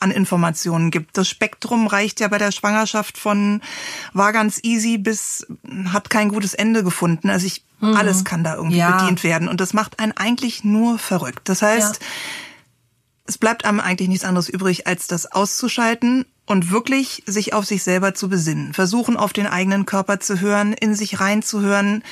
an 0.00 0.10
Informationen 0.10 0.90
gibt. 0.90 1.16
Das 1.16 1.28
Spektrum 1.28 1.86
reicht 1.86 2.20
ja 2.20 2.28
bei 2.28 2.38
der 2.38 2.52
Schwangerschaft 2.52 3.18
von 3.18 3.60
war 4.12 4.32
ganz 4.32 4.60
easy 4.62 4.98
bis 4.98 5.46
hat 5.86 6.10
kein 6.10 6.28
gutes 6.28 6.54
Ende 6.54 6.84
gefunden. 6.84 7.30
Also 7.30 7.46
ich, 7.46 7.64
mhm. 7.80 7.94
alles 7.94 8.24
kann 8.24 8.44
da 8.44 8.56
irgendwie 8.56 8.78
ja. 8.78 8.96
bedient 8.96 9.24
werden 9.24 9.48
und 9.48 9.60
das 9.60 9.72
macht 9.72 10.00
einen 10.00 10.12
eigentlich 10.12 10.64
nur 10.64 10.98
verrückt. 10.98 11.48
Das 11.48 11.62
heißt, 11.62 11.96
ja. 11.96 12.06
es 13.26 13.38
bleibt 13.38 13.64
einem 13.64 13.80
eigentlich 13.80 14.08
nichts 14.08 14.24
anderes 14.24 14.48
übrig, 14.48 14.86
als 14.86 15.06
das 15.06 15.30
auszuschalten 15.30 16.24
und 16.46 16.70
wirklich 16.70 17.22
sich 17.26 17.52
auf 17.52 17.66
sich 17.66 17.82
selber 17.82 18.14
zu 18.14 18.28
besinnen. 18.28 18.72
Versuchen 18.72 19.16
auf 19.16 19.32
den 19.32 19.46
eigenen 19.46 19.86
Körper 19.86 20.18
zu 20.18 20.40
hören, 20.40 20.72
in 20.72 20.94
sich 20.94 21.20
reinzuhören, 21.20 22.02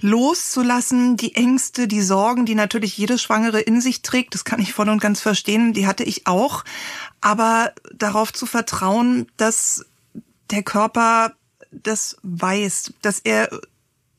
loszulassen, 0.00 1.16
die 1.16 1.34
Ängste, 1.34 1.88
die 1.88 2.02
Sorgen, 2.02 2.46
die 2.46 2.54
natürlich 2.54 2.96
jede 2.96 3.18
Schwangere 3.18 3.60
in 3.60 3.80
sich 3.80 4.02
trägt, 4.02 4.34
das 4.34 4.44
kann 4.44 4.60
ich 4.60 4.72
voll 4.72 4.88
und 4.88 5.00
ganz 5.00 5.20
verstehen, 5.20 5.72
die 5.72 5.86
hatte 5.86 6.04
ich 6.04 6.26
auch, 6.26 6.64
aber 7.20 7.72
darauf 7.94 8.32
zu 8.32 8.46
vertrauen, 8.46 9.26
dass 9.36 9.84
der 10.50 10.62
Körper 10.62 11.32
das 11.70 12.16
weiß, 12.22 12.94
dass 13.02 13.20
er 13.20 13.50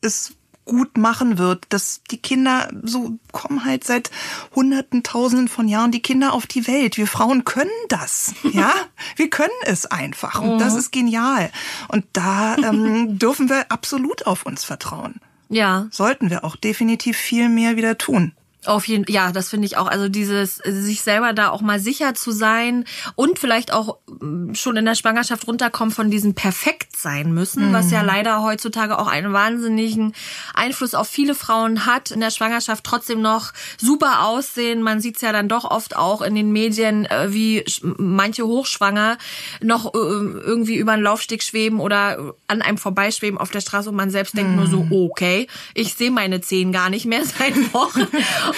es 0.01 0.33
gut 0.65 0.99
machen 0.99 1.39
wird, 1.39 1.65
dass 1.69 2.01
die 2.11 2.21
Kinder 2.21 2.69
so 2.83 3.17
kommen 3.31 3.65
halt 3.65 3.83
seit 3.83 4.11
hunderten, 4.53 5.01
tausenden 5.01 5.47
von 5.47 5.67
Jahren 5.67 5.91
die 5.91 6.01
Kinder 6.01 6.31
auf 6.33 6.45
die 6.45 6.67
Welt. 6.67 6.95
Wir 6.97 7.07
Frauen 7.07 7.43
können 7.43 7.71
das, 7.87 8.35
ja, 8.51 8.71
wir 9.15 9.31
können 9.31 9.49
es 9.63 9.87
einfach 9.87 10.41
und 10.41 10.59
das 10.59 10.73
mhm. 10.73 10.79
ist 10.79 10.91
genial 10.91 11.51
und 11.87 12.05
da 12.13 12.55
ähm, 12.57 13.17
dürfen 13.17 13.49
wir 13.49 13.71
absolut 13.71 14.27
auf 14.27 14.45
uns 14.45 14.63
vertrauen. 14.63 15.19
Ja. 15.49 15.87
Sollten 15.91 16.29
wir 16.29 16.43
auch 16.43 16.55
definitiv 16.55 17.17
viel 17.17 17.49
mehr 17.49 17.75
wieder 17.75 17.97
tun. 17.97 18.33
Auf 18.65 18.89
jeden 18.89 19.05
ja, 19.07 19.31
das 19.31 19.49
finde 19.49 19.67
ich 19.67 19.77
auch. 19.77 19.87
Also 19.87 20.09
dieses 20.09 20.57
sich 20.57 21.01
selber 21.01 21.31
da 21.31 21.49
auch 21.49 21.61
mal 21.61 21.79
sicher 21.79 22.13
zu 22.13 22.31
sein 22.31 22.83
und 23.15 23.39
vielleicht 23.39 23.71
auch 23.71 23.99
mm, 24.19 24.53
schon 24.53 24.75
in 24.75 24.83
der 24.83 24.95
Schwangerschaft 24.95 25.47
runterkommen 25.47 25.93
von 25.93 26.11
diesem 26.11 26.33
perfekt 26.33 26.97
sein 26.97 27.33
müssen, 27.33 27.69
mhm. 27.69 27.73
was 27.73 27.89
ja 27.89 28.01
leider 28.01 28.43
heutzutage 28.43 28.99
auch 28.99 29.07
einen 29.07 29.31
wahnsinnigen 29.31 30.13
Einfluss 30.53 30.93
auf 30.93 31.07
viele 31.07 31.35
Frauen 31.35 31.85
hat, 31.85 32.11
in 32.11 32.19
der 32.19 32.31
Schwangerschaft 32.31 32.83
trotzdem 32.83 33.21
noch 33.21 33.53
super 33.77 34.25
aussehen. 34.25 34.81
Man 34.81 34.99
sieht's 34.99 35.21
ja 35.21 35.31
dann 35.31 35.47
doch 35.47 35.63
oft 35.63 35.95
auch 35.95 36.21
in 36.21 36.35
den 36.35 36.51
Medien, 36.51 37.05
äh, 37.05 37.31
wie 37.31 37.63
manche 37.81 38.45
Hochschwanger 38.45 39.17
noch 39.61 39.93
äh, 39.93 39.97
irgendwie 39.97 40.75
über 40.75 40.91
einen 40.91 41.03
Laufsteg 41.03 41.43
schweben 41.43 41.79
oder 41.79 42.33
an 42.47 42.61
einem 42.61 42.77
vorbeischweben 42.77 43.39
auf 43.39 43.51
der 43.51 43.61
Straße 43.61 43.89
und 43.89 43.95
man 43.95 44.09
selbst 44.09 44.35
denkt 44.35 44.51
mhm. 44.51 44.57
nur 44.57 44.67
so, 44.67 44.87
okay, 44.91 45.47
ich 45.73 45.93
sehe 45.93 46.11
meine 46.11 46.41
Zehen 46.41 46.73
gar 46.73 46.89
nicht 46.89 47.05
mehr 47.05 47.23
seit 47.39 47.73
Wochen. 47.73 48.05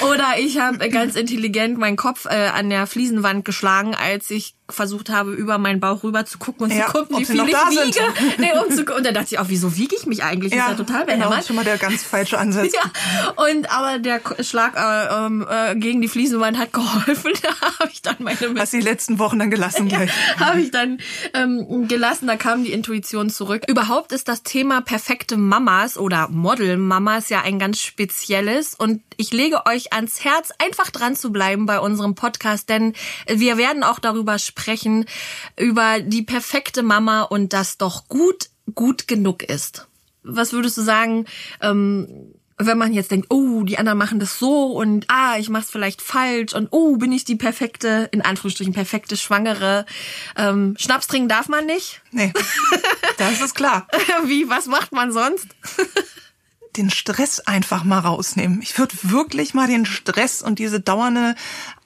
Oder 0.01 0.35
ich 0.39 0.59
habe 0.59 0.89
ganz 0.89 1.15
intelligent 1.15 1.77
meinen 1.77 1.97
Kopf 1.97 2.25
äh, 2.25 2.29
an 2.29 2.69
der 2.69 2.87
Fliesenwand 2.87 3.45
geschlagen, 3.45 3.95
als 3.95 4.29
ich 4.29 4.55
versucht 4.73 5.09
habe, 5.09 5.33
über 5.33 5.57
meinen 5.57 5.79
Bauch 5.79 6.03
rüber 6.03 6.25
zu 6.25 6.37
gucken 6.37 6.65
und 6.65 6.71
ja, 6.71 6.87
zu 6.87 6.91
gucken, 6.93 7.19
wie 7.19 7.25
viel 7.25 7.35
ich 7.35 7.47
wiege. 7.47 8.01
Nee, 8.37 8.51
um 8.53 8.73
zu, 8.73 8.83
und 8.95 9.05
dann 9.05 9.13
dachte 9.13 9.27
ich 9.31 9.39
auch, 9.39 9.47
wieso 9.47 9.75
wiege 9.75 9.95
ich 9.95 10.05
mich 10.05 10.23
eigentlich? 10.23 10.53
Ja, 10.53 10.65
ist 10.65 10.71
ja 10.71 10.75
total 10.75 11.05
behämmert. 11.05 11.29
Genau, 11.29 11.41
schon 11.41 11.55
mal 11.55 11.65
der 11.65 11.77
ganz 11.77 12.03
falsche 12.03 12.37
Ansatz. 12.37 12.73
ja, 12.73 13.43
und 13.47 13.71
aber 13.71 13.99
der 13.99 14.21
Schlag 14.41 14.75
äh, 14.75 15.25
ähm, 15.25 15.45
äh, 15.49 15.75
gegen 15.75 16.01
die 16.01 16.07
Fliesenwand 16.07 16.57
hat 16.57 16.73
geholfen. 16.73 17.31
Da 17.41 17.79
habe 17.79 17.89
ich 17.91 18.01
dann 18.01 18.17
meine... 18.19 18.37
Hast 18.59 18.73
du 18.73 18.77
die 18.77 18.83
letzten 18.83 19.17
Wochen 19.17 19.39
dann 19.39 19.49
gelassen 19.49 19.87
gleich? 19.87 20.11
Ja, 20.39 20.47
habe 20.47 20.61
ich 20.61 20.69
dann 20.69 20.99
ähm, 21.33 21.87
gelassen, 21.87 22.27
da 22.27 22.35
kam 22.35 22.63
die 22.63 22.71
Intuition 22.71 23.29
zurück. 23.29 23.63
Überhaupt 23.67 24.11
ist 24.11 24.27
das 24.27 24.43
Thema 24.43 24.81
perfekte 24.81 25.37
Mamas 25.37 25.97
oder 25.97 26.27
Model-Mamas 26.29 27.29
ja 27.29 27.41
ein 27.41 27.57
ganz 27.57 27.79
spezielles 27.79 28.75
und 28.75 29.01
ich 29.17 29.31
lege 29.31 29.65
euch 29.65 29.93
ans 29.93 30.23
Herz, 30.23 30.51
einfach 30.59 30.91
dran 30.91 31.15
zu 31.15 31.31
bleiben 31.31 31.65
bei 31.65 31.79
unserem 31.79 32.15
Podcast, 32.15 32.69
denn 32.69 32.93
wir 33.27 33.57
werden 33.57 33.83
auch 33.83 33.99
darüber 33.99 34.37
sprechen, 34.39 34.60
sprechen 34.61 35.05
über 35.57 35.99
die 35.99 36.21
perfekte 36.21 36.83
Mama 36.83 37.23
und 37.23 37.53
das 37.53 37.77
doch 37.77 38.07
gut, 38.07 38.49
gut 38.75 39.07
genug 39.07 39.43
ist. 39.43 39.87
Was 40.23 40.53
würdest 40.53 40.77
du 40.77 40.81
sagen, 40.83 41.25
ähm, 41.61 42.33
wenn 42.57 42.77
man 42.77 42.93
jetzt 42.93 43.09
denkt, 43.09 43.27
oh, 43.31 43.63
die 43.63 43.79
anderen 43.79 43.97
machen 43.97 44.19
das 44.19 44.37
so 44.37 44.67
und 44.67 45.05
ah, 45.07 45.37
ich 45.39 45.49
mach's 45.49 45.71
vielleicht 45.71 45.99
falsch 45.99 46.53
und 46.53 46.67
oh, 46.69 46.97
bin 46.97 47.11
ich 47.11 47.25
die 47.25 47.35
perfekte, 47.35 48.07
in 48.11 48.21
Anführungsstrichen 48.21 48.73
perfekte 48.73 49.17
Schwangere. 49.17 49.87
Ähm, 50.37 50.75
Schnaps 50.77 51.07
trinken 51.07 51.27
darf 51.27 51.49
man 51.49 51.65
nicht. 51.65 52.01
Nee, 52.11 52.31
das 53.17 53.41
ist 53.41 53.55
klar. 53.55 53.87
Wie, 54.25 54.47
was 54.47 54.67
macht 54.67 54.91
man 54.91 55.11
sonst? 55.11 55.47
den 56.77 56.89
Stress 56.89 57.39
einfach 57.41 57.83
mal 57.83 57.99
rausnehmen. 57.99 58.61
Ich 58.61 58.77
würde 58.77 58.95
wirklich 59.03 59.53
mal 59.53 59.67
den 59.67 59.85
Stress 59.85 60.41
und 60.41 60.59
diese 60.59 60.79
dauernde 60.79 61.35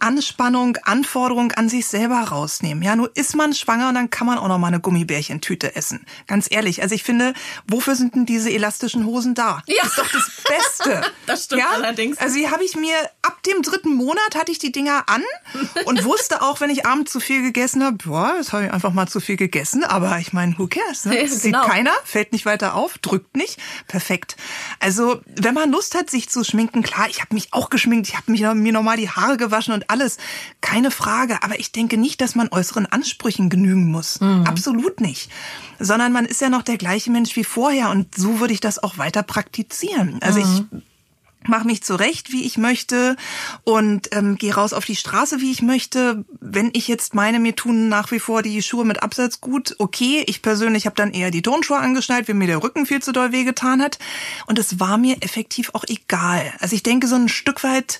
Anspannung, 0.05 0.77
Anforderung 0.83 1.51
an 1.53 1.67
sich 1.67 1.87
selber 1.87 2.19
rausnehmen. 2.19 2.83
Ja, 2.83 2.95
nur 2.95 3.09
ist 3.15 3.35
man 3.35 3.55
schwanger 3.55 3.89
und 3.89 3.95
dann 3.95 4.11
kann 4.11 4.27
man 4.27 4.37
auch 4.37 4.47
noch 4.47 4.59
mal 4.59 4.67
eine 4.67 4.79
Gummibärchentüte 4.79 5.75
essen. 5.75 6.05
Ganz 6.27 6.45
ehrlich, 6.47 6.83
also 6.83 6.93
ich 6.93 7.01
finde, 7.01 7.33
wofür 7.67 7.95
sind 7.95 8.13
denn 8.13 8.27
diese 8.27 8.51
elastischen 8.51 9.07
Hosen 9.07 9.33
da? 9.33 9.63
Ja. 9.65 9.77
Das 9.81 9.89
ist 9.89 9.97
doch 9.97 10.11
das 10.11 10.31
Beste. 10.47 11.01
das 11.25 11.45
stimmt 11.45 11.61
ja? 11.61 11.69
allerdings. 11.71 12.19
Also 12.19 12.37
die 12.37 12.51
habe 12.51 12.63
ich 12.63 12.75
mir 12.75 12.95
ab 13.23 13.41
dem 13.47 13.63
dritten 13.63 13.95
Monat 13.95 14.35
hatte 14.35 14.51
ich 14.51 14.59
die 14.59 14.71
Dinger 14.71 15.05
an 15.07 15.23
und 15.85 16.05
wusste 16.05 16.43
auch, 16.43 16.61
wenn 16.61 16.69
ich 16.69 16.85
abends 16.85 17.11
zu 17.11 17.19
viel 17.19 17.41
gegessen 17.41 17.83
habe, 17.83 17.97
boah, 17.97 18.35
das 18.37 18.53
habe 18.53 18.65
ich 18.65 18.71
einfach 18.71 18.93
mal 18.93 19.07
zu 19.07 19.19
viel 19.19 19.37
gegessen. 19.37 19.83
Aber 19.83 20.19
ich 20.19 20.33
meine, 20.33 20.55
who 20.59 20.67
cares? 20.67 21.05
Ne? 21.05 21.15
Ja, 21.15 21.21
genau. 21.23 21.35
Sieht 21.35 21.61
keiner, 21.61 21.93
fällt 22.03 22.31
nicht 22.31 22.45
weiter 22.45 22.75
auf, 22.75 22.99
drückt 22.99 23.35
nicht. 23.35 23.57
Perfekt. 23.87 24.37
Also 24.79 25.19
wenn 25.25 25.55
man 25.55 25.71
Lust 25.71 25.95
hat, 25.95 26.11
sich 26.11 26.29
zu 26.29 26.43
schminken, 26.43 26.83
klar, 26.83 27.07
ich 27.09 27.21
habe 27.21 27.33
mich 27.33 27.53
auch 27.53 27.71
geschminkt, 27.71 28.07
ich 28.07 28.15
habe 28.15 28.31
mich 28.31 28.41
mir 28.41 28.71
nochmal 28.71 28.97
die 28.97 29.09
Haare 29.09 29.37
gewaschen 29.37 29.73
und 29.73 29.89
alles. 29.95 30.17
Keine 30.61 30.91
Frage. 30.91 31.41
Aber 31.43 31.59
ich 31.59 31.71
denke 31.71 31.97
nicht, 31.97 32.21
dass 32.21 32.35
man 32.35 32.49
äußeren 32.49 32.85
Ansprüchen 32.85 33.49
genügen 33.49 33.89
muss. 33.89 34.19
Mhm. 34.19 34.43
Absolut 34.45 34.99
nicht. 34.99 35.31
Sondern 35.79 36.11
man 36.11 36.25
ist 36.25 36.41
ja 36.41 36.49
noch 36.49 36.63
der 36.63 36.77
gleiche 36.77 37.11
Mensch 37.11 37.35
wie 37.35 37.43
vorher. 37.43 37.89
Und 37.89 38.15
so 38.15 38.39
würde 38.39 38.53
ich 38.53 38.59
das 38.59 38.81
auch 38.81 38.97
weiter 38.97 39.23
praktizieren. 39.23 40.19
Also 40.21 40.39
mhm. 40.39 40.45
ich 40.71 40.81
mache 41.47 41.67
mich 41.67 41.83
zurecht, 41.83 42.31
wie 42.31 42.43
ich 42.43 42.57
möchte 42.57 43.15
und 43.63 44.09
ähm, 44.15 44.35
gehe 44.35 44.55
raus 44.55 44.73
auf 44.73 44.85
die 44.85 44.95
Straße, 44.95 45.41
wie 45.41 45.51
ich 45.51 45.61
möchte. 45.61 46.25
Wenn 46.39 46.71
ich 46.73 46.87
jetzt 46.87 47.13
meine, 47.13 47.39
mir 47.39 47.55
tun 47.55 47.87
nach 47.87 48.11
wie 48.11 48.19
vor 48.19 48.41
die 48.41 48.61
Schuhe 48.61 48.83
mit 48.83 49.03
Absatz 49.03 49.41
gut, 49.41 49.75
okay. 49.77 50.23
Ich 50.27 50.41
persönlich 50.41 50.85
habe 50.85 50.95
dann 50.95 51.11
eher 51.11 51.31
die 51.31 51.41
Turnschuhe 51.41 51.77
angeschnallt, 51.77 52.27
wenn 52.27 52.37
mir 52.37 52.47
der 52.47 52.63
Rücken 52.63 52.85
viel 52.85 53.01
zu 53.01 53.11
doll 53.11 53.31
wehgetan 53.31 53.81
hat. 53.81 53.99
Und 54.47 54.59
es 54.59 54.79
war 54.79 54.97
mir 54.97 55.17
effektiv 55.21 55.69
auch 55.73 55.83
egal. 55.87 56.51
Also 56.59 56.75
ich 56.75 56.83
denke, 56.83 57.07
so 57.07 57.15
ein 57.15 57.29
Stück 57.29 57.63
weit 57.63 57.99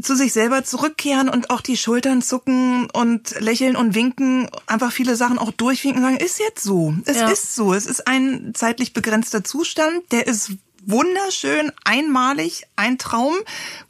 zu 0.00 0.14
sich 0.14 0.32
selber 0.32 0.64
zurückkehren 0.64 1.28
und 1.28 1.50
auch 1.50 1.60
die 1.60 1.76
Schultern 1.76 2.22
zucken 2.22 2.90
und 2.90 3.40
lächeln 3.40 3.76
und 3.76 3.94
winken, 3.94 4.48
einfach 4.66 4.92
viele 4.92 5.16
Sachen 5.16 5.38
auch 5.38 5.50
durchwinken 5.50 6.02
und 6.02 6.10
sagen, 6.10 6.24
ist 6.24 6.38
jetzt 6.38 6.62
so. 6.62 6.94
Es 7.04 7.18
ja. 7.18 7.28
ist 7.28 7.54
so. 7.54 7.72
Es 7.72 7.86
ist 7.86 8.06
ein 8.06 8.52
zeitlich 8.54 8.92
begrenzter 8.92 9.44
Zustand, 9.44 10.02
der 10.12 10.26
ist 10.26 10.52
wunderschön, 10.88 11.70
einmalig, 11.84 12.64
ein 12.76 12.98
Traum. 12.98 13.34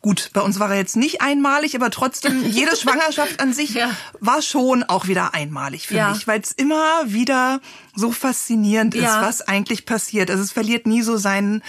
Gut, 0.01 0.31
bei 0.33 0.41
uns 0.41 0.59
war 0.59 0.71
er 0.71 0.79
jetzt 0.79 0.97
nicht 0.97 1.21
einmalig, 1.23 1.77
aber 1.77 1.91
trotzdem, 1.91 2.45
jede 2.51 2.77
Schwangerschaft 2.77 3.41
an 3.41 3.53
sich 3.53 3.75
ja. 3.75 3.91
war 4.21 4.43
schon 4.43 4.83
auch 4.83 5.07
wieder 5.07 5.35
einmalig 5.35 5.87
für 5.87 5.95
ja. 5.95 6.11
mich, 6.11 6.27
weil 6.27 6.41
es 6.41 6.53
immer 6.53 7.03
wieder 7.07 7.61
so 7.95 8.11
faszinierend 8.11 8.95
ist, 8.95 9.03
ja. 9.03 9.23
was 9.23 9.43
eigentlich 9.43 9.87
passiert. 9.87 10.31
Also 10.31 10.43
es 10.43 10.53
verliert 10.53 10.87
nie 10.87 11.03
so 11.03 11.17
seinen 11.17 11.63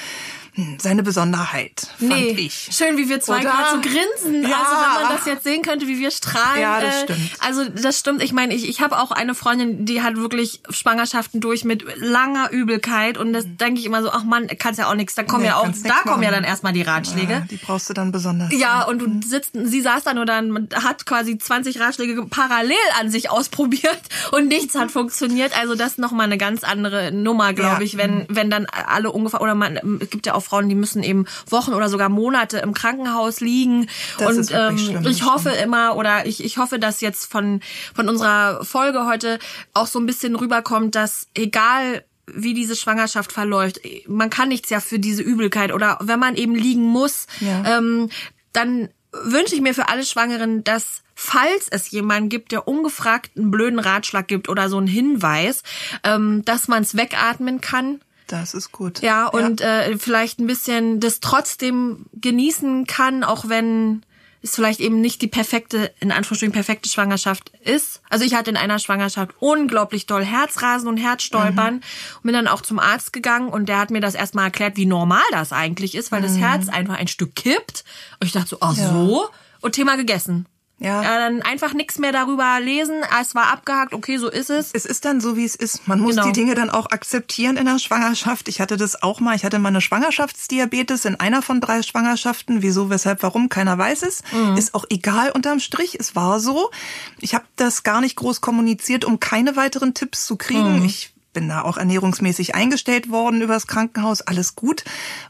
seine 0.80 1.04
Besonderheit, 1.04 1.88
fand 1.98 2.10
nee. 2.10 2.36
ich. 2.38 2.70
Schön, 2.72 2.98
wie 2.98 3.10
wir 3.10 3.22
zwei 3.22 3.42
gerade 3.42 3.72
so 3.72 3.82
grinsen. 3.82 4.44
Ja. 4.48 4.58
Also 4.58 4.72
wenn 4.72 5.04
man 5.04 5.18
das 5.18 5.26
jetzt 5.26 5.44
sehen 5.44 5.62
könnte, 5.62 5.88
wie 5.88 6.00
wir 6.00 6.12
strahlen. 6.12 6.62
Ja, 6.62 6.82
das 6.82 6.96
äh, 6.96 7.04
stimmt. 7.04 7.32
Also 7.40 7.66
das 7.70 8.00
stimmt. 8.00 8.24
Ich 8.24 8.34
meine, 8.34 8.54
ich, 8.54 8.68
ich 8.68 8.82
habe 8.82 8.98
auch 9.00 9.12
eine 9.12 9.36
Freundin, 9.36 9.86
die 9.86 10.02
hat 10.02 10.18
wirklich 10.18 10.62
Schwangerschaften 10.70 11.42
durch 11.42 11.64
mit 11.64 11.86
langer 11.98 12.52
Übelkeit 12.52 13.18
und 13.18 13.34
das 13.34 13.46
mhm. 13.46 13.58
denke 13.58 13.80
ich 13.80 13.86
immer 13.86 14.02
so, 14.02 14.12
ach 14.12 14.24
man, 14.24 14.48
kannst 14.48 14.80
ja 14.80 14.90
auch 14.90 14.96
nichts. 14.96 15.16
Da 15.16 15.24
kommen 15.24 15.44
nee, 15.44 15.50
ja 15.50 15.58
auch, 15.58 15.68
da 15.84 16.10
kommen 16.10 16.24
ja 16.24 16.32
dann 16.32 16.44
erstmal 16.44 16.74
die 16.74 16.82
Ratschläge. 16.82 17.34
Ja, 17.34 17.40
die 17.42 17.58
brauchst 17.58 17.90
du 17.90 17.94
dann 17.94 18.12
besonders. 18.12 18.52
Ja, 18.54 18.84
und 18.84 19.00
du 19.00 19.08
mhm. 19.08 19.22
sitzt, 19.22 19.52
sie 19.54 19.82
saß 19.82 20.04
dann 20.04 20.18
oder 20.18 20.42
hat 20.84 21.06
quasi 21.06 21.38
20 21.38 21.80
Ratschläge 21.80 22.26
parallel 22.26 22.76
an 23.00 23.10
sich 23.10 23.30
ausprobiert 23.30 24.00
und 24.32 24.48
nichts 24.48 24.76
hat 24.76 24.92
funktioniert. 24.92 25.58
Also 25.60 25.76
das 25.76 25.92
ist 25.94 26.00
nochmal 26.00 26.26
eine 26.26 26.38
ganz 26.38 26.64
andere 26.64 27.12
Nummer, 27.12 27.54
glaube 27.54 27.78
ja. 27.78 27.82
ich, 27.82 27.98
wenn, 27.98 28.26
wenn 28.30 28.50
dann 28.50 28.66
alle 28.66 29.12
ungefähr, 29.12 29.42
oder 29.42 29.56
man, 29.56 30.00
es 30.02 30.10
gibt 30.10 30.26
ja 30.26 30.34
auch 30.34 30.39
Frauen, 30.42 30.70
die 30.70 30.76
müssen 30.76 31.04
eben 31.04 31.26
Wochen 31.48 31.74
oder 31.74 31.90
sogar 31.90 32.10
Monate 32.10 32.60
im 32.60 32.74
Krankenhaus 32.74 33.40
liegen. 33.40 33.88
Das 34.18 34.38
und 34.38 34.52
ähm, 34.54 34.78
schlimm, 34.78 35.08
ich 35.08 35.26
hoffe 35.26 35.50
stimmt. 35.50 35.66
immer 35.66 35.96
oder 35.96 36.26
ich, 36.26 36.44
ich 36.44 36.58
hoffe, 36.58 36.80
dass 36.80 37.02
jetzt 37.02 37.32
von, 37.32 37.62
von 37.94 38.10
unserer 38.10 38.64
Folge 38.64 39.06
heute 39.06 39.40
auch 39.74 39.88
so 39.88 40.00
ein 40.00 40.06
bisschen 40.06 40.36
rüberkommt, 40.36 40.96
dass 40.96 41.28
egal 41.34 42.04
wie 42.34 42.54
diese 42.54 42.76
Schwangerschaft 42.76 43.32
verläuft. 43.32 43.80
Man 44.08 44.30
kann 44.30 44.50
nichts 44.50 44.70
ja 44.70 44.80
für 44.80 45.00
diese 45.00 45.24
Übelkeit 45.24 45.72
oder 45.74 45.98
wenn 46.02 46.20
man 46.20 46.36
eben 46.36 46.56
liegen 46.56 46.84
muss, 46.84 47.28
ja. 47.40 47.78
ähm, 47.78 48.10
dann 48.54 48.90
wünsche 49.12 49.56
ich 49.56 49.62
mir 49.62 49.74
für 49.74 49.90
alle 49.90 50.06
Schwangeren, 50.06 50.64
dass 50.64 51.02
falls 51.16 51.68
es 51.70 51.92
jemanden 51.92 52.30
gibt, 52.30 52.52
der 52.52 52.68
ungefragt 52.68 53.32
einen 53.36 53.52
blöden 53.52 53.80
Ratschlag 53.80 54.28
gibt 54.28 54.48
oder 54.48 54.70
so 54.70 54.78
einen 54.78 54.88
Hinweis, 54.88 55.64
ähm, 56.04 56.46
dass 56.46 56.68
man 56.68 56.84
es 56.84 56.96
wegatmen 56.96 57.60
kann, 57.60 58.02
das 58.32 58.54
ist 58.54 58.72
gut. 58.72 59.02
Ja, 59.02 59.28
und 59.28 59.60
ja. 59.60 59.82
Äh, 59.82 59.98
vielleicht 59.98 60.40
ein 60.40 60.48
bisschen 60.48 61.00
das 61.00 61.20
trotzdem 61.20 62.06
genießen 62.14 62.86
kann, 62.88 63.24
auch 63.24 63.50
wenn 63.50 64.04
es 64.42 64.56
vielleicht 64.56 64.80
eben 64.80 65.02
nicht 65.02 65.22
die 65.22 65.28
perfekte, 65.28 65.92
in 66.00 66.12
Anführungsstrichen 66.12 66.54
perfekte 66.54 66.90
Schwangerschaft 66.90 67.52
ist. 67.64 68.02
Also 68.10 68.24
ich 68.24 68.36
hatte 68.36 68.50
in 68.50 68.58
einer 68.58 68.80
Schwangerschaft 68.80 69.32
unglaublich 69.40 70.06
doll 70.06 70.24
Herzrasen 70.24 70.88
und 70.88 70.98
Herzstolpern 70.98 71.76
mhm. 71.76 71.82
und 72.18 72.24
bin 72.24 72.34
dann 72.34 72.48
auch 72.48 72.62
zum 72.62 72.80
Arzt 72.80 73.12
gegangen 73.12 73.50
und 73.50 73.68
der 73.68 73.80
hat 73.80 73.90
mir 73.90 74.00
das 74.00 74.16
erstmal 74.16 74.46
erklärt, 74.46 74.78
wie 74.78 74.86
normal 74.86 75.22
das 75.32 75.52
eigentlich 75.52 75.96
ist, 75.96 76.12
weil 76.12 76.22
mhm. 76.22 76.26
das 76.26 76.38
Herz 76.38 76.70
einfach 76.70 76.96
ein 76.96 77.10
Stück 77.10 77.36
kippt. 77.36 77.84
Und 78.20 78.28
ich 78.28 78.34
dachte 78.34 78.50
so, 78.50 78.58
ach 78.62 78.78
ja. 78.78 78.90
so. 78.90 79.30
Und 79.60 79.74
Thema 79.74 79.98
gegessen. 79.98 80.46
Ja. 80.80 81.02
Dann 81.02 81.42
einfach 81.42 81.74
nichts 81.74 82.00
mehr 82.00 82.12
darüber 82.12 82.60
lesen. 82.62 83.02
Es 83.22 83.36
war 83.36 83.52
abgehakt, 83.52 83.94
okay, 83.94 84.18
so 84.18 84.30
ist 84.30 84.50
es. 84.50 84.72
Es 84.72 84.86
ist 84.86 85.04
dann 85.04 85.20
so, 85.20 85.36
wie 85.36 85.44
es 85.44 85.56
ist. 85.56 85.88
Man 85.88 86.00
muss 86.00 86.16
genau. 86.16 86.28
die 86.28 86.32
Dinge 86.32 86.56
dann 86.56 86.70
auch 86.70 86.88
akzeptieren 86.88 87.58
in 87.58 87.66
der 87.66 87.80
Schwangerschaft. 87.80 88.48
Ich 88.48 88.62
hatte 88.62 88.78
das 88.78 89.02
auch 89.04 89.20
mal. 89.20 89.36
Ich 89.36 89.44
hatte 89.44 89.60
mal 89.60 89.70
eine 89.70 89.82
Schwangerschaftsdiabetes 89.82 91.06
in 91.06 91.18
einer 91.18 91.42
von 91.42 91.60
drei 91.60 91.82
Schwangerschaften. 91.84 92.62
Wieso, 92.62 92.90
weshalb, 92.90 93.24
warum, 93.24 93.50
keiner 93.50 93.78
weiß 93.78 94.04
es. 94.04 94.24
Mhm. 94.32 94.56
Ist 94.56 94.74
auch 94.74 94.86
egal 94.90 95.32
unterm 95.32 95.60
Strich. 95.60 95.98
Es 96.00 96.16
war 96.16 96.40
so. 96.40 96.72
Ich 97.20 97.36
habe 97.36 97.46
das 97.58 97.84
gar 97.84 98.00
nicht 98.00 98.16
groß 98.16 98.40
kommuniziert, 98.40 99.04
um 99.04 99.20
keine 99.20 99.58
weiteren 99.58 99.94
Tipps 99.94 100.26
zu 100.26 100.38
kriegen. 100.38 100.80
Mhm. 100.80 100.86
Ich 100.86 101.09
bin 101.34 101.48
da 101.50 101.62
auch 101.62 101.78
ernährungsmäßig 101.78 102.56
eingestellt 102.56 103.10
worden 103.10 103.42
übers 103.42 103.68
Krankenhaus, 103.68 104.22
alles 104.22 104.56
gut. 104.56 104.84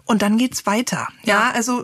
Und 0.06 0.22
dann 0.22 0.38
geht's 0.38 0.66
weiter. 0.66 1.08
Ja, 1.24 1.52
also 1.52 1.84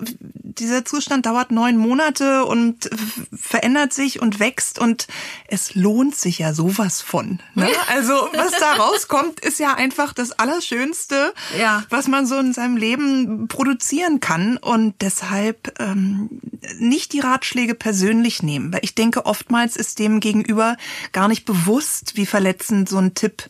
dieser 0.57 0.85
Zustand 0.85 1.25
dauert 1.25 1.51
neun 1.51 1.77
Monate 1.77 2.45
und 2.45 2.89
verändert 3.33 3.93
sich 3.93 4.21
und 4.21 4.39
wächst 4.39 4.79
und 4.79 5.07
es 5.47 5.75
lohnt 5.75 6.15
sich 6.15 6.39
ja 6.39 6.53
sowas 6.53 7.01
von. 7.01 7.39
Ne? 7.55 7.67
Also 7.89 8.13
was 8.33 8.51
da 8.53 8.73
rauskommt, 8.77 9.41
ist 9.41 9.59
ja 9.59 9.73
einfach 9.75 10.13
das 10.13 10.31
Allerschönste, 10.31 11.33
ja. 11.59 11.83
was 11.89 12.07
man 12.07 12.25
so 12.25 12.39
in 12.39 12.53
seinem 12.53 12.77
Leben 12.77 13.47
produzieren 13.47 14.21
kann. 14.21 14.57
Und 14.57 14.95
deshalb 15.01 15.79
ähm, 15.79 16.29
nicht 16.79 17.13
die 17.13 17.19
Ratschläge 17.19 17.75
persönlich 17.75 18.41
nehmen. 18.41 18.73
Weil 18.73 18.81
ich 18.83 18.95
denke, 18.95 19.25
oftmals 19.25 19.75
ist 19.75 19.99
dem 19.99 20.19
gegenüber 20.19 20.77
gar 21.11 21.27
nicht 21.27 21.45
bewusst, 21.45 22.15
wie 22.15 22.25
verletzend 22.25 22.87
so 22.87 22.97
ein 22.97 23.13
Tipp 23.13 23.49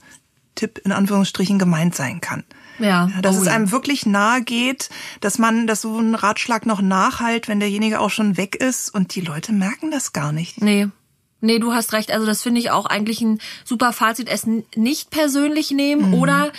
Tipp 0.56 0.82
in 0.84 0.92
Anführungsstrichen 0.92 1.60
gemeint 1.60 1.96
sein 1.96 2.22
kann. 2.22 2.44
Ja. 2.80 3.10
Dass 3.22 3.38
oh, 3.38 3.42
es 3.42 3.48
einem 3.48 3.72
wirklich 3.72 4.06
nahe 4.06 4.42
geht, 4.42 4.90
dass 5.22 5.38
man, 5.38 5.68
dass 5.68 5.82
so 5.82 5.98
ein 5.98 6.16
Ratschlag 6.16 6.66
noch 6.66 6.82
nachhalt, 6.82 7.48
wenn 7.48 7.60
derjenige 7.60 8.00
auch 8.00 8.10
schon 8.10 8.38
weg 8.38 8.56
ist 8.56 8.94
und 8.94 9.16
die 9.16 9.22
Leute 9.22 9.54
merken 9.54 9.92
das 9.92 10.14
gar 10.14 10.32
nicht. 10.32 10.62
Nee. 10.62 10.88
Nee, 11.42 11.60
du 11.60 11.74
hast 11.74 11.94
recht. 11.94 12.12
Also 12.12 12.26
das 12.26 12.42
finde 12.42 12.60
ich 12.60 12.72
auch 12.72 12.86
eigentlich 12.86 13.22
ein 13.22 13.40
super 13.64 13.94
Fazit. 13.94 14.30
Es 14.30 14.48
nicht 14.76 15.12
persönlich 15.12 15.72
nehmen 15.72 16.10
mhm. 16.10 16.14
oder 16.16 16.52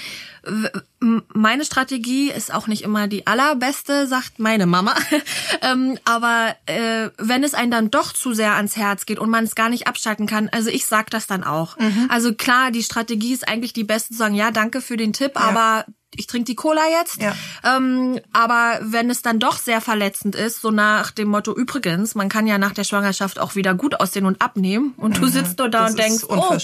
meine 1.00 1.64
Strategie 1.64 2.30
ist 2.30 2.54
auch 2.54 2.66
nicht 2.66 2.82
immer 2.82 3.08
die 3.08 3.26
allerbeste, 3.26 4.06
sagt 4.06 4.38
meine 4.38 4.66
Mama. 4.66 4.94
ähm, 5.62 5.98
aber 6.04 6.54
äh, 6.66 7.10
wenn 7.18 7.42
es 7.42 7.54
einen 7.54 7.70
dann 7.70 7.90
doch 7.90 8.12
zu 8.12 8.32
sehr 8.32 8.54
ans 8.54 8.76
Herz 8.76 9.06
geht 9.06 9.18
und 9.18 9.30
man 9.30 9.44
es 9.44 9.54
gar 9.54 9.68
nicht 9.68 9.88
abschalten 9.88 10.26
kann, 10.26 10.48
also 10.50 10.70
ich 10.70 10.86
sag 10.86 11.10
das 11.10 11.26
dann 11.26 11.44
auch. 11.44 11.76
Mhm. 11.78 12.06
Also 12.08 12.34
klar, 12.34 12.70
die 12.70 12.82
Strategie 12.82 13.32
ist 13.32 13.48
eigentlich 13.48 13.72
die 13.72 13.84
beste 13.84 14.12
zu 14.12 14.18
sagen, 14.18 14.34
ja, 14.34 14.50
danke 14.50 14.80
für 14.80 14.96
den 14.96 15.12
Tipp, 15.12 15.32
ja. 15.34 15.40
aber 15.40 15.86
ich 16.16 16.26
trinke 16.26 16.46
die 16.46 16.54
Cola 16.54 16.82
jetzt. 17.00 17.20
Ja. 17.20 17.34
Ähm, 17.64 18.20
aber 18.32 18.78
wenn 18.82 19.10
es 19.10 19.22
dann 19.22 19.38
doch 19.38 19.58
sehr 19.58 19.80
verletzend 19.80 20.34
ist, 20.34 20.60
so 20.60 20.70
nach 20.70 21.10
dem 21.10 21.28
Motto, 21.28 21.54
übrigens, 21.54 22.14
man 22.14 22.28
kann 22.28 22.46
ja 22.46 22.58
nach 22.58 22.72
der 22.72 22.84
Schwangerschaft 22.84 23.38
auch 23.38 23.54
wieder 23.54 23.74
gut 23.74 24.00
aussehen 24.00 24.26
und 24.26 24.40
abnehmen. 24.42 24.94
Und 24.96 25.18
du 25.18 25.22
mhm. 25.22 25.30
sitzt 25.30 25.58
nur 25.58 25.68
da 25.68 25.86
und 25.86 25.98
denkst, 25.98 26.24
oh, 26.28 26.56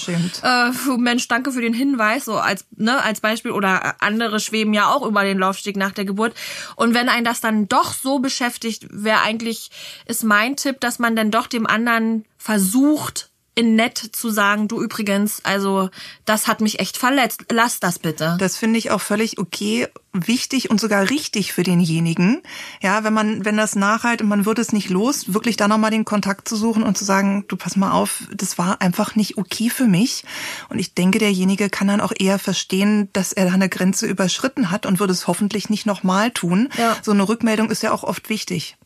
äh, 0.42 0.96
Mensch, 0.96 1.28
danke 1.28 1.52
für 1.52 1.60
den 1.60 1.74
Hinweis, 1.74 2.24
so 2.24 2.36
als, 2.36 2.64
ne, 2.76 3.02
als 3.02 3.20
Beispiel. 3.20 3.52
Oder 3.52 4.00
andere 4.00 4.40
schweben 4.40 4.74
ja 4.74 4.88
auch 4.88 5.06
über 5.06 5.24
den 5.24 5.38
Laufsteg 5.38 5.76
nach 5.76 5.92
der 5.92 6.04
Geburt. 6.04 6.34
Und 6.76 6.94
wenn 6.94 7.08
einen 7.08 7.24
das 7.24 7.40
dann 7.40 7.68
doch 7.68 7.92
so 7.92 8.18
beschäftigt, 8.18 8.86
wäre 8.90 9.20
eigentlich, 9.20 9.70
ist 10.06 10.24
mein 10.24 10.56
Tipp, 10.56 10.80
dass 10.80 10.98
man 10.98 11.16
dann 11.16 11.30
doch 11.30 11.46
dem 11.46 11.66
anderen 11.66 12.24
versucht, 12.38 13.31
nett 13.60 13.98
zu 13.98 14.30
sagen, 14.30 14.66
du 14.68 14.82
übrigens, 14.82 15.44
also 15.44 15.90
das 16.24 16.46
hat 16.46 16.60
mich 16.60 16.80
echt 16.80 16.96
verletzt, 16.96 17.44
lass 17.50 17.80
das 17.80 17.98
bitte. 17.98 18.36
Das 18.38 18.56
finde 18.56 18.78
ich 18.78 18.90
auch 18.90 19.00
völlig 19.00 19.38
okay, 19.38 19.88
wichtig 20.14 20.70
und 20.70 20.80
sogar 20.80 21.10
richtig 21.10 21.52
für 21.52 21.62
denjenigen. 21.62 22.42
Ja, 22.80 23.04
wenn 23.04 23.12
man, 23.12 23.44
wenn 23.44 23.56
das 23.56 23.76
nachhalt 23.76 24.22
und 24.22 24.28
man 24.28 24.46
wird 24.46 24.58
es 24.58 24.72
nicht 24.72 24.88
los, 24.88 25.34
wirklich 25.34 25.56
da 25.56 25.68
nochmal 25.68 25.90
den 25.90 26.04
Kontakt 26.04 26.48
zu 26.48 26.56
suchen 26.56 26.82
und 26.82 26.96
zu 26.96 27.04
sagen, 27.04 27.44
du 27.48 27.56
pass 27.56 27.76
mal 27.76 27.92
auf, 27.92 28.24
das 28.34 28.56
war 28.56 28.80
einfach 28.80 29.16
nicht 29.16 29.36
okay 29.36 29.68
für 29.68 29.86
mich. 29.86 30.24
Und 30.70 30.78
ich 30.78 30.94
denke, 30.94 31.18
derjenige 31.18 31.68
kann 31.68 31.88
dann 31.88 32.00
auch 32.00 32.12
eher 32.18 32.38
verstehen, 32.38 33.10
dass 33.12 33.32
er 33.32 33.52
eine 33.52 33.68
Grenze 33.68 34.06
überschritten 34.06 34.70
hat 34.70 34.86
und 34.86 34.98
würde 34.98 35.12
es 35.12 35.26
hoffentlich 35.26 35.68
nicht 35.68 35.84
nochmal 35.84 36.30
tun. 36.30 36.70
Ja. 36.78 36.96
So 37.02 37.12
eine 37.12 37.28
Rückmeldung 37.28 37.70
ist 37.70 37.82
ja 37.82 37.92
auch 37.92 38.02
oft 38.02 38.28
wichtig. 38.28 38.76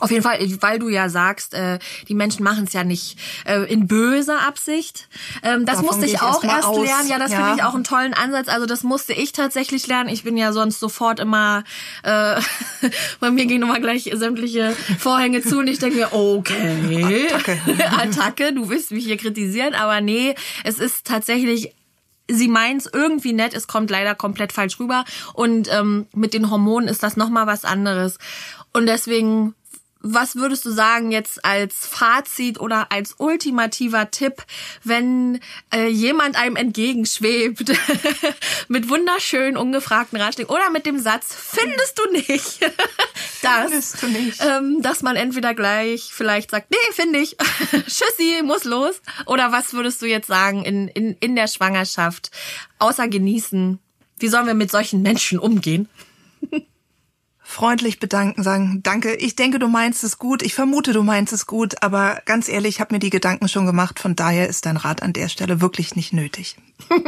Auf 0.00 0.10
jeden 0.10 0.24
Fall, 0.24 0.40
weil 0.60 0.80
du 0.80 0.88
ja 0.88 1.08
sagst, 1.08 1.54
äh, 1.54 1.78
die 2.08 2.16
Menschen 2.16 2.42
machen 2.42 2.64
es 2.64 2.72
ja 2.72 2.82
nicht 2.82 3.16
äh, 3.44 3.62
in 3.72 3.86
böser 3.86 4.40
Absicht. 4.40 5.08
Ähm, 5.44 5.66
das 5.66 5.76
Davon 5.76 5.86
musste 5.86 6.06
ich 6.06 6.20
auch 6.20 6.42
erst 6.42 6.64
aus. 6.64 6.84
lernen. 6.84 7.08
Ja, 7.08 7.18
das 7.20 7.30
ja. 7.30 7.38
finde 7.38 7.56
ich 7.56 7.62
auch 7.62 7.74
einen 7.74 7.84
tollen 7.84 8.12
Ansatz. 8.12 8.48
Also 8.48 8.66
das 8.66 8.82
musste 8.82 9.12
ich 9.12 9.30
tatsächlich 9.30 9.86
lernen. 9.86 10.08
Ich 10.08 10.24
bin 10.24 10.36
ja 10.36 10.52
sonst 10.52 10.80
sofort 10.80 11.20
immer, 11.20 11.62
äh, 12.02 12.40
bei 13.20 13.30
mir 13.30 13.46
gehen 13.46 13.62
immer 13.62 13.78
gleich 13.78 14.10
sämtliche 14.12 14.74
Vorhänge 14.98 15.42
zu 15.42 15.58
und 15.58 15.68
ich 15.68 15.78
denke 15.78 15.96
mir, 15.96 16.12
okay, 16.12 17.28
Attacke. 17.28 17.60
Attacke, 17.96 18.52
du 18.52 18.68
willst 18.70 18.90
mich 18.90 19.04
hier 19.04 19.16
kritisieren, 19.16 19.74
aber 19.74 20.00
nee, 20.00 20.34
es 20.64 20.80
ist 20.80 21.06
tatsächlich 21.06 21.72
sie 22.26 22.48
meint's 22.48 22.88
irgendwie 22.90 23.34
nett, 23.34 23.54
es 23.54 23.66
kommt 23.66 23.90
leider 23.90 24.14
komplett 24.14 24.52
falsch 24.52 24.80
rüber. 24.80 25.04
Und 25.34 25.68
ähm, 25.70 26.06
mit 26.14 26.32
den 26.34 26.50
Hormonen 26.50 26.88
ist 26.88 27.02
das 27.02 27.16
nochmal 27.16 27.46
was 27.46 27.64
anderes. 27.64 28.18
Und 28.72 28.86
deswegen 28.86 29.54
was 30.06 30.36
würdest 30.36 30.66
du 30.66 30.70
sagen 30.70 31.10
jetzt 31.10 31.44
als 31.44 31.86
Fazit 31.86 32.60
oder 32.60 32.92
als 32.92 33.14
ultimativer 33.18 34.10
Tipp, 34.10 34.44
wenn 34.84 35.40
äh, 35.72 35.88
jemand 35.88 36.36
einem 36.36 36.56
entgegenschwebt 36.56 37.72
mit 38.68 38.90
wunderschönen, 38.90 39.56
ungefragten 39.56 40.20
Ratschlägen 40.20 40.54
oder 40.54 40.68
mit 40.70 40.84
dem 40.84 40.98
Satz, 40.98 41.34
findest 41.34 41.98
du 41.98 42.12
nicht, 42.12 42.60
das, 43.42 43.70
findest 43.70 44.02
du 44.02 44.06
nicht. 44.08 44.40
Ähm, 44.42 44.82
dass 44.82 45.02
man 45.02 45.16
entweder 45.16 45.54
gleich 45.54 46.10
vielleicht 46.12 46.50
sagt, 46.50 46.70
nee, 46.70 46.92
finde 46.92 47.20
ich, 47.20 47.36
tschüssi, 47.72 48.42
muss 48.44 48.64
los. 48.64 49.00
Oder 49.24 49.52
was 49.52 49.72
würdest 49.72 50.02
du 50.02 50.06
jetzt 50.06 50.26
sagen 50.26 50.64
in, 50.64 50.88
in, 50.88 51.16
in 51.20 51.34
der 51.34 51.48
Schwangerschaft, 51.48 52.30
außer 52.78 53.08
genießen? 53.08 53.78
Wie 54.18 54.28
sollen 54.28 54.46
wir 54.46 54.54
mit 54.54 54.70
solchen 54.70 55.00
Menschen 55.00 55.38
umgehen? 55.38 55.88
Freundlich 57.54 58.00
bedanken, 58.00 58.42
sagen, 58.42 58.80
danke, 58.82 59.14
ich 59.14 59.36
denke, 59.36 59.58
du 59.58 59.68
meinst 59.68 60.02
es 60.04 60.18
gut, 60.18 60.42
ich 60.42 60.54
vermute, 60.54 60.92
du 60.92 61.02
meinst 61.02 61.32
es 61.32 61.46
gut, 61.46 61.82
aber 61.82 62.20
ganz 62.26 62.48
ehrlich, 62.48 62.74
ich 62.74 62.80
habe 62.80 62.94
mir 62.94 62.98
die 62.98 63.10
Gedanken 63.10 63.48
schon 63.48 63.64
gemacht, 63.64 64.00
von 64.00 64.16
daher 64.16 64.48
ist 64.48 64.66
dein 64.66 64.76
Rat 64.76 65.02
an 65.02 65.12
der 65.12 65.28
Stelle 65.28 65.60
wirklich 65.60 65.94
nicht 65.94 66.12
nötig. 66.12 66.56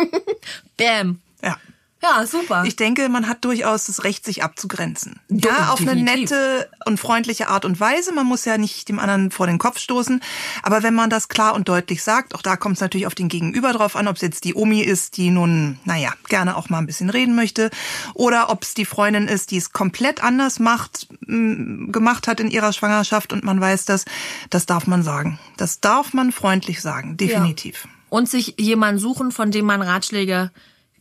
Bam. 0.76 1.18
Ja. 1.42 1.56
Ja, 2.09 2.27
super. 2.27 2.64
Ich 2.64 2.77
denke, 2.77 3.09
man 3.09 3.29
hat 3.29 3.45
durchaus 3.45 3.85
das 3.85 4.05
Recht, 4.05 4.25
sich 4.25 4.45
abzugrenzen. 4.45 5.21
Ja, 5.29 5.51
ja 5.51 5.69
auf 5.71 5.81
eine 5.81 6.01
nette 6.01 6.69
und 6.85 6.99
freundliche 7.01 7.49
Art 7.49 7.64
und 7.64 7.81
Weise. 7.81 8.12
Man 8.12 8.27
muss 8.27 8.45
ja 8.45 8.59
nicht 8.59 8.88
dem 8.88 8.99
anderen 8.99 9.31
vor 9.31 9.47
den 9.47 9.59
Kopf 9.59 9.79
stoßen. 9.79 10.21
Aber 10.62 10.83
wenn 10.83 10.95
man 10.95 11.11
das 11.11 11.29
klar 11.29 11.55
und 11.55 11.69
deutlich 11.69 12.03
sagt, 12.03 12.35
auch 12.35 12.42
da 12.42 12.57
kommt 12.57 12.77
es 12.77 12.81
natürlich 12.81 13.07
auf 13.07 13.14
den 13.14 13.29
Gegenüber 13.29 13.73
drauf 13.73 13.97
an, 13.97 14.09
ob 14.09 14.16
es 14.16 14.23
jetzt 14.23 14.45
die 14.45 14.55
Omi 14.55 14.81
ist, 14.83 15.16
die 15.16 15.31
nun, 15.31 15.79
naja, 15.85 16.12
gerne 16.29 16.57
auch 16.57 16.69
mal 16.69 16.79
ein 16.79 16.87
bisschen 16.87 17.11
reden 17.11 17.35
möchte, 17.35 17.71
oder 18.14 18.51
ob 18.51 18.62
es 18.62 18.75
die 18.75 18.85
Freundin 18.85 19.27
ist, 19.27 19.51
die 19.51 19.57
es 19.57 19.73
komplett 19.73 20.23
anders 20.23 20.59
macht, 20.59 21.09
gemacht 21.27 22.29
hat 22.29 22.40
in 22.40 22.51
ihrer 22.51 22.73
Schwangerschaft 22.73 23.33
und 23.33 23.45
man 23.45 23.61
weiß 23.61 23.85
das, 23.85 24.05
das 24.51 24.66
darf 24.66 24.87
man 24.87 25.03
sagen. 25.03 25.38
Das 25.57 25.81
darf 25.81 26.12
man 26.12 26.31
freundlich 26.33 26.81
sagen, 26.81 27.16
definitiv. 27.16 27.85
Ja. 27.85 27.90
Und 28.09 28.29
sich 28.29 28.55
jemanden 28.59 29.01
suchen, 29.01 29.33
von 29.33 29.51
dem 29.51 29.66
man 29.66 29.83
Ratschläge 29.83 30.53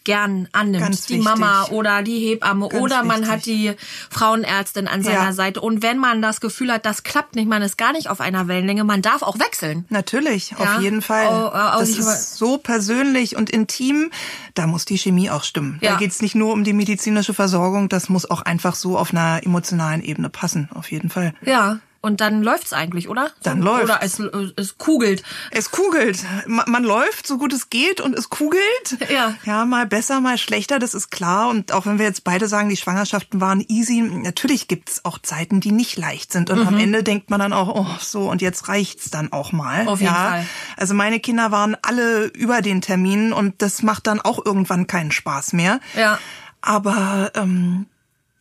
gern 0.06 0.48
annimmt. 0.54 0.84
Ganz 0.84 1.06
die 1.06 1.18
Mama 1.18 1.66
oder 1.72 2.02
die 2.02 2.20
Hebamme 2.20 2.70
Ganz 2.70 2.82
oder 2.82 3.04
man 3.04 3.22
wichtig. 3.22 3.32
hat 3.34 3.46
die 3.46 3.74
Frauenärztin 4.10 4.88
an 4.88 5.04
seiner 5.04 5.26
ja. 5.26 5.34
Seite. 5.34 5.62
Und 5.62 5.82
wenn 5.84 5.98
man 5.98 6.22
das 6.22 6.40
Gefühl 6.40 6.72
hat, 6.72 6.86
das 6.86 7.04
klappt 7.04 7.36
nicht, 7.36 7.50
man 7.50 7.62
ist 7.62 7.78
gar 7.78 7.92
nicht 7.92 8.10
auf 8.10 8.22
einer 8.22 8.48
Wellenlänge, 8.48 8.84
man 8.84 9.02
darf 9.02 9.22
auch 9.22 9.38
wechseln. 9.40 9.86
Natürlich, 9.90 10.52
ja? 10.52 10.58
auf 10.58 10.82
jeden 10.82 11.02
Fall. 11.02 11.28
Oh, 11.28 11.48
oh, 11.48 11.80
das 11.80 11.90
ist 11.90 12.38
so 12.38 12.58
persönlich 12.58 13.36
und 13.36 13.50
intim, 13.50 14.12
da 14.54 14.68
muss 14.68 14.86
die 14.86 14.98
Chemie 14.98 15.30
auch 15.30 15.44
stimmen. 15.44 15.80
Ja. 15.82 15.92
Da 15.92 15.98
geht's 15.98 16.22
nicht 16.22 16.36
nur 16.36 16.54
um 16.54 16.64
die 16.64 16.74
medizinische 16.74 17.34
Versorgung, 17.34 17.90
das 17.90 18.08
muss 18.08 18.30
auch 18.30 18.42
einfach 18.42 18.76
so 18.76 18.98
auf 18.98 19.12
einer 19.12 19.42
emotionalen 19.44 20.02
Ebene 20.02 20.30
passen, 20.30 20.70
auf 20.74 20.92
jeden 20.92 21.10
Fall. 21.10 21.34
Ja. 21.44 21.80
Und 22.06 22.22
dann 22.22 22.44
läuft's 22.44 22.72
eigentlich, 22.72 23.10
oder? 23.10 23.32
Dann 23.42 23.64
läuft. 23.64 23.86
Oder 23.86 24.04
es, 24.04 24.20
es 24.20 24.78
kugelt. 24.78 25.24
Es 25.50 25.72
kugelt. 25.72 26.24
Man, 26.46 26.70
man 26.70 26.84
läuft 26.84 27.26
so 27.26 27.40
gut 27.40 27.52
es 27.52 27.72
geht 27.72 28.00
und 28.00 28.14
es 28.14 28.30
kugelt. 28.30 28.62
Ja. 29.10 29.36
Ja, 29.46 29.66
mal 29.66 29.86
besser, 29.86 30.20
mal 30.20 30.38
schlechter, 30.38 30.78
das 30.78 30.94
ist 30.94 31.10
klar. 31.10 31.48
Und 31.50 31.72
auch 31.72 31.86
wenn 31.86 32.00
wir 32.00 32.06
jetzt 32.06 32.24
beide 32.24 32.48
sagen, 32.48 32.70
die 32.70 32.76
Schwangerschaften 32.76 33.40
waren 33.40 33.64
easy, 33.68 34.02
natürlich 34.02 34.68
gibt's 34.68 35.06
auch 35.06 35.20
Zeiten, 35.20 35.62
die 35.62 35.72
nicht 35.72 35.98
leicht 35.98 36.32
sind. 36.34 36.50
Und 36.50 36.60
mhm. 36.60 36.68
am 36.68 36.78
Ende 36.78 37.02
denkt 37.02 37.30
man 37.30 37.40
dann 37.40 37.54
auch, 37.54 37.74
oh, 37.74 37.88
so, 38.00 38.30
und 38.30 38.42
jetzt 38.42 38.68
reicht's 38.68 39.10
dann 39.10 39.32
auch 39.32 39.52
mal. 39.52 39.88
Auf 39.88 40.02
jeden 40.02 40.14
ja. 40.14 40.30
Fall. 40.30 40.46
Also 40.76 40.94
meine 40.94 41.20
Kinder 41.20 41.52
waren 41.52 41.78
alle 41.82 42.26
über 42.26 42.62
den 42.62 42.82
Termin 42.82 43.32
und 43.32 43.62
das 43.62 43.82
macht 43.84 44.06
dann 44.08 44.20
auch 44.20 44.46
irgendwann 44.46 44.86
keinen 44.86 45.12
Spaß 45.12 45.54
mehr. 45.54 45.80
Ja. 45.96 46.20
Aber 46.62 47.32
ähm, 47.36 47.88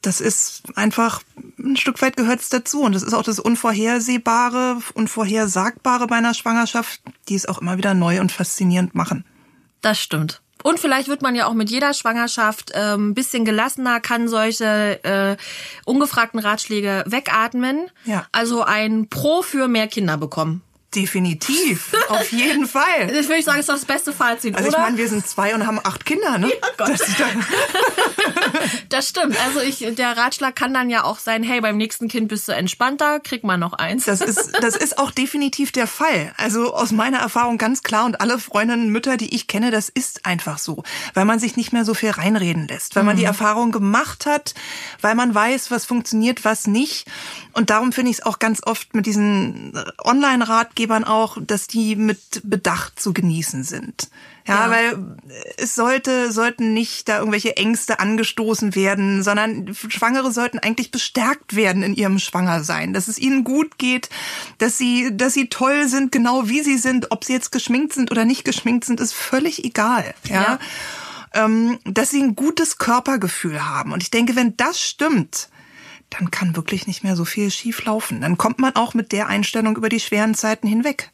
das 0.06 0.20
ist 0.20 0.62
einfach 0.76 1.22
ein 1.58 1.76
Stück 1.76 2.02
weit 2.02 2.16
gehört 2.16 2.40
es 2.40 2.48
dazu. 2.48 2.82
Und 2.82 2.94
das 2.94 3.02
ist 3.02 3.14
auch 3.14 3.22
das 3.22 3.38
Unvorhersehbare, 3.38 4.78
Unvorhersagbare 4.94 6.06
bei 6.06 6.16
einer 6.16 6.34
Schwangerschaft, 6.34 7.00
die 7.28 7.34
es 7.34 7.46
auch 7.46 7.60
immer 7.60 7.78
wieder 7.78 7.94
neu 7.94 8.20
und 8.20 8.32
faszinierend 8.32 8.94
machen. 8.94 9.24
Das 9.80 9.98
stimmt. 9.98 10.40
Und 10.62 10.80
vielleicht 10.80 11.08
wird 11.08 11.20
man 11.20 11.34
ja 11.34 11.46
auch 11.46 11.52
mit 11.52 11.70
jeder 11.70 11.92
Schwangerschaft 11.92 12.70
äh, 12.70 12.94
ein 12.94 13.12
bisschen 13.12 13.44
gelassener, 13.44 14.00
kann 14.00 14.28
solche 14.28 15.04
äh, 15.04 15.36
ungefragten 15.84 16.40
Ratschläge 16.40 17.04
wegatmen. 17.06 17.90
Ja. 18.06 18.26
Also 18.32 18.62
ein 18.62 19.08
Pro 19.08 19.42
für 19.42 19.68
mehr 19.68 19.88
Kinder 19.88 20.16
bekommen. 20.16 20.62
Definitiv, 20.94 21.92
auf 22.08 22.30
jeden 22.32 22.66
Fall. 22.66 22.84
Ich 23.24 23.28
würde 23.28 23.42
sagen, 23.42 23.60
ist 23.60 23.68
doch 23.68 23.74
das 23.74 23.84
beste 23.84 24.12
Fazit, 24.12 24.54
also 24.54 24.68
oder? 24.68 24.78
ich 24.78 24.84
meine, 24.84 24.96
wir 24.98 25.08
sind 25.08 25.26
zwei 25.26 25.54
und 25.54 25.66
haben 25.66 25.80
acht 25.82 26.04
Kinder, 26.04 26.38
ne? 26.38 26.48
Ja, 26.48 26.68
Gott. 26.76 26.90
Das 26.90 27.00
Das 28.88 29.08
stimmt. 29.08 29.36
Also 29.44 29.60
ich, 29.60 29.84
der 29.96 30.16
Ratschlag 30.16 30.54
kann 30.54 30.74
dann 30.74 30.90
ja 30.90 31.04
auch 31.04 31.18
sein, 31.18 31.42
hey, 31.42 31.60
beim 31.60 31.76
nächsten 31.76 32.08
Kind 32.08 32.28
bist 32.28 32.48
du 32.48 32.52
entspannter, 32.52 33.20
krieg 33.20 33.44
mal 33.44 33.56
noch 33.56 33.72
eins. 33.72 34.04
Das 34.04 34.20
ist, 34.20 34.52
das 34.60 34.76
ist 34.76 34.98
auch 34.98 35.10
definitiv 35.10 35.72
der 35.72 35.86
Fall. 35.86 36.32
Also 36.36 36.74
aus 36.74 36.92
meiner 36.92 37.18
Erfahrung 37.18 37.58
ganz 37.58 37.82
klar 37.82 38.04
und 38.04 38.20
alle 38.20 38.38
Freundinnen, 38.38 38.90
Mütter, 38.90 39.16
die 39.16 39.34
ich 39.34 39.46
kenne, 39.46 39.70
das 39.70 39.88
ist 39.88 40.26
einfach 40.26 40.58
so. 40.58 40.82
Weil 41.14 41.24
man 41.24 41.38
sich 41.38 41.56
nicht 41.56 41.72
mehr 41.72 41.84
so 41.84 41.94
viel 41.94 42.10
reinreden 42.10 42.68
lässt. 42.68 42.96
Weil 42.96 43.04
man 43.04 43.16
die 43.16 43.24
Erfahrung 43.24 43.72
gemacht 43.72 44.26
hat, 44.26 44.54
weil 45.00 45.14
man 45.14 45.34
weiß, 45.34 45.70
was 45.70 45.84
funktioniert, 45.84 46.44
was 46.44 46.66
nicht. 46.66 47.06
Und 47.52 47.70
darum 47.70 47.92
finde 47.92 48.10
ich 48.10 48.18
es 48.18 48.26
auch 48.26 48.38
ganz 48.38 48.62
oft 48.64 48.94
mit 48.94 49.06
diesen 49.06 49.78
Online-Ratgebern 50.04 50.83
auch, 51.04 51.38
dass 51.40 51.66
die 51.66 51.96
mit 51.96 52.42
Bedacht 52.44 53.00
zu 53.00 53.12
genießen 53.12 53.64
sind. 53.64 54.08
Ja, 54.46 54.66
Ja. 54.66 54.70
weil 54.70 55.16
es 55.56 55.74
sollte, 55.74 56.30
sollten 56.30 56.74
nicht 56.74 57.08
da 57.08 57.18
irgendwelche 57.18 57.56
Ängste 57.56 57.98
angestoßen 57.98 58.74
werden, 58.74 59.22
sondern 59.22 59.74
Schwangere 59.74 60.30
sollten 60.32 60.58
eigentlich 60.58 60.90
bestärkt 60.90 61.56
werden 61.56 61.82
in 61.82 61.94
ihrem 61.94 62.18
Schwangersein, 62.18 62.92
dass 62.92 63.08
es 63.08 63.18
ihnen 63.18 63.44
gut 63.44 63.78
geht, 63.78 64.10
dass 64.58 64.76
sie, 64.76 65.16
dass 65.16 65.32
sie 65.32 65.48
toll 65.48 65.88
sind, 65.88 66.12
genau 66.12 66.46
wie 66.48 66.62
sie 66.62 66.76
sind, 66.76 67.10
ob 67.10 67.24
sie 67.24 67.32
jetzt 67.32 67.52
geschminkt 67.52 67.94
sind 67.94 68.10
oder 68.10 68.24
nicht 68.26 68.44
geschminkt 68.44 68.84
sind, 68.84 69.00
ist 69.00 69.14
völlig 69.14 69.64
egal. 69.64 70.14
Ja. 70.28 70.58
Ähm, 71.32 71.78
dass 71.84 72.10
sie 72.10 72.22
ein 72.22 72.36
gutes 72.36 72.78
Körpergefühl 72.78 73.64
haben. 73.64 73.92
Und 73.92 74.02
ich 74.02 74.10
denke, 74.10 74.36
wenn 74.36 74.56
das 74.56 74.78
stimmt, 74.80 75.48
dann 76.18 76.30
kann 76.30 76.56
wirklich 76.56 76.86
nicht 76.86 77.04
mehr 77.04 77.16
so 77.16 77.24
viel 77.24 77.50
schief 77.50 77.84
laufen. 77.84 78.20
Dann 78.20 78.38
kommt 78.38 78.58
man 78.58 78.74
auch 78.76 78.94
mit 78.94 79.12
der 79.12 79.28
Einstellung 79.28 79.76
über 79.76 79.88
die 79.88 80.00
schweren 80.00 80.34
Zeiten 80.34 80.66
hinweg. 80.66 81.10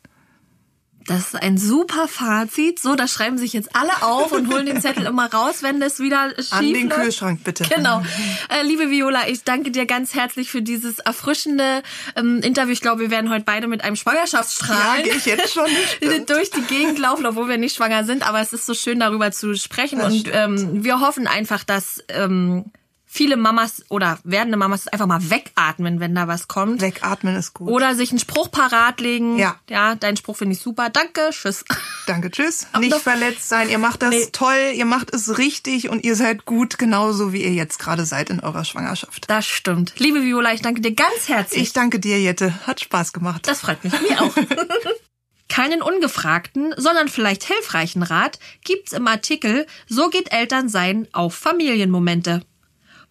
Das 1.07 1.29
ist 1.29 1.43
ein 1.43 1.59
super 1.59 2.07
Fazit. 2.07 2.79
So, 2.79 2.95
da 2.95 3.09
schreiben 3.09 3.39
sich 3.39 3.53
jetzt 3.53 3.75
alle 3.75 4.03
auf 4.03 4.33
und 4.33 4.53
holen 4.53 4.67
den 4.67 4.81
Zettel 4.83 5.07
immer 5.07 5.33
raus, 5.33 5.63
wenn 5.63 5.81
das 5.81 5.99
wieder 5.99 6.31
schief 6.37 6.53
An 6.53 6.73
den 6.73 6.89
läuft. 6.89 7.03
Kühlschrank 7.03 7.45
bitte. 7.45 7.65
Genau. 7.65 8.03
Äh, 8.49 8.63
liebe 8.67 8.91
Viola, 8.91 9.29
ich 9.29 9.45
danke 9.45 9.71
dir 9.71 9.87
ganz 9.87 10.15
herzlich 10.15 10.51
für 10.51 10.63
dieses 10.63 10.99
erfrischende 10.99 11.83
ähm, 12.17 12.41
Interview. 12.43 12.73
Ich 12.73 12.81
glaube, 12.81 13.01
wir 13.01 13.11
werden 13.11 13.31
heute 13.31 13.45
beide 13.45 13.69
mit 13.69 13.85
einem 13.85 13.97
Schwangerschaftsstrahlen 13.97 15.07
Ja, 15.07 15.15
ich 15.15 15.25
jetzt 15.25 15.53
schon. 15.53 15.67
Durch 16.27 16.51
die 16.51 16.63
Gegend 16.63 16.99
laufen, 16.99 17.27
obwohl 17.27 17.49
wir 17.49 17.59
nicht 17.59 17.77
schwanger 17.77 18.05
sind. 18.05 18.29
Aber 18.29 18.41
es 18.41 18.53
ist 18.53 18.67
so 18.67 18.75
schön, 18.75 18.99
darüber 18.99 19.31
zu 19.31 19.55
sprechen. 19.55 19.99
Das 19.99 20.13
und 20.13 20.29
ähm, 20.33 20.85
wir 20.85 21.01
hoffen 21.01 21.27
einfach, 21.27 21.65
dass 21.65 22.03
ähm, 22.09 22.65
viele 23.12 23.37
Mamas 23.37 23.83
oder 23.88 24.18
werdende 24.23 24.57
Mamas 24.57 24.87
einfach 24.87 25.07
mal 25.07 25.31
wegatmen, 25.31 25.99
wenn 25.99 26.14
da 26.14 26.29
was 26.29 26.46
kommt. 26.46 26.81
Wegatmen 26.81 27.35
ist 27.35 27.55
gut. 27.55 27.68
Oder 27.68 27.96
sich 27.96 28.11
einen 28.11 28.20
Spruch 28.20 28.51
parat 28.53 29.01
legen. 29.01 29.37
Ja. 29.37 29.57
Ja, 29.68 29.96
deinen 29.96 30.16
Spruch 30.16 30.37
finde 30.37 30.55
ich 30.55 30.61
super. 30.62 30.90
Danke, 30.90 31.29
tschüss. 31.31 31.64
Danke, 32.07 32.31
tschüss. 32.31 32.68
Aber 32.73 32.85
Nicht 32.85 32.96
verletzt 32.96 33.49
sein. 33.49 33.68
Ihr 33.68 33.79
macht 33.79 34.03
das 34.03 34.11
Nee. 34.11 34.29
toll, 34.31 34.73
ihr 34.75 34.85
macht 34.85 35.12
es 35.12 35.38
richtig 35.38 35.88
und 35.88 36.05
ihr 36.05 36.14
seid 36.14 36.44
gut, 36.44 36.79
genauso 36.79 37.33
wie 37.33 37.42
ihr 37.42 37.53
jetzt 37.53 37.79
gerade 37.81 38.07
seid 38.07 38.31
in 38.31 38.38
eurer 38.40 38.64
Schwangerschaft. 38.64 39.25
Das 39.29 39.44
stimmt. 39.44 39.94
Liebe 39.99 40.23
Viola, 40.23 40.53
ich 40.55 40.62
danke 40.62 40.81
dir 40.81 40.94
ganz 40.94 41.29
herzlich. 41.29 41.62
Ich 41.62 41.73
danke 41.73 41.99
dir, 41.99 42.20
Jette. 42.20 42.66
Hat 42.66 42.81
Spaß 42.81 43.12
gemacht. 43.12 43.49
Das 43.49 43.62
freut 43.62 43.83
mich, 43.83 43.92
mir 44.09 44.23
auch. 44.23 44.35
Keinen 45.49 45.83
ungefragten, 45.83 46.75
sondern 46.77 47.09
vielleicht 47.09 47.42
hilfreichen 47.42 48.05
Rat 48.05 48.38
gibt's 48.62 48.92
im 48.92 49.09
Artikel 49.09 49.66
So 49.88 50.09
geht 50.09 50.33
Elternsein 50.33 51.09
auf 51.12 51.35
Familienmomente. 51.35 52.42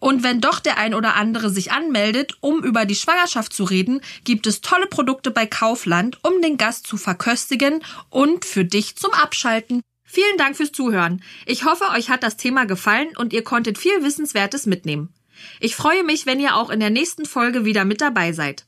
Und 0.00 0.22
wenn 0.22 0.40
doch 0.40 0.60
der 0.60 0.78
ein 0.78 0.94
oder 0.94 1.14
andere 1.14 1.50
sich 1.50 1.72
anmeldet, 1.72 2.32
um 2.40 2.64
über 2.64 2.86
die 2.86 2.94
Schwangerschaft 2.94 3.52
zu 3.52 3.64
reden, 3.64 4.00
gibt 4.24 4.46
es 4.46 4.62
tolle 4.62 4.86
Produkte 4.86 5.30
bei 5.30 5.46
Kaufland, 5.46 6.18
um 6.24 6.40
den 6.42 6.56
Gast 6.56 6.86
zu 6.86 6.96
verköstigen 6.96 7.84
und 8.08 8.44
für 8.46 8.64
dich 8.64 8.96
zum 8.96 9.12
Abschalten. 9.12 9.82
Vielen 10.02 10.38
Dank 10.38 10.56
fürs 10.56 10.72
Zuhören. 10.72 11.22
Ich 11.46 11.64
hoffe, 11.64 11.84
euch 11.90 12.08
hat 12.08 12.22
das 12.22 12.38
Thema 12.38 12.64
gefallen 12.64 13.16
und 13.16 13.32
ihr 13.32 13.44
konntet 13.44 13.78
viel 13.78 14.02
Wissenswertes 14.02 14.66
mitnehmen. 14.66 15.12
Ich 15.60 15.76
freue 15.76 16.02
mich, 16.02 16.26
wenn 16.26 16.40
ihr 16.40 16.56
auch 16.56 16.70
in 16.70 16.80
der 16.80 16.90
nächsten 16.90 17.26
Folge 17.26 17.64
wieder 17.64 17.84
mit 17.84 18.00
dabei 18.00 18.32
seid. 18.32 18.64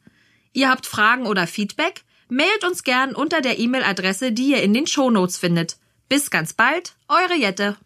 Ihr 0.53 0.69
habt 0.69 0.87
Fragen 0.87 1.27
oder 1.27 1.47
Feedback? 1.47 2.05
Mailt 2.29 2.65
uns 2.65 2.85
gern 2.85 3.15
unter 3.15 3.41
der 3.41 3.59
E-Mail-Adresse, 3.59 4.33
die 4.33 4.51
ihr 4.51 4.63
in 4.63 4.75
den 4.75 4.87
Shownotes 4.87 5.39
findet. 5.39 5.79
Bis 6.09 6.31
ganz 6.31 6.53
bald, 6.53 6.95
eure 7.09 7.35
Jette. 7.35 7.77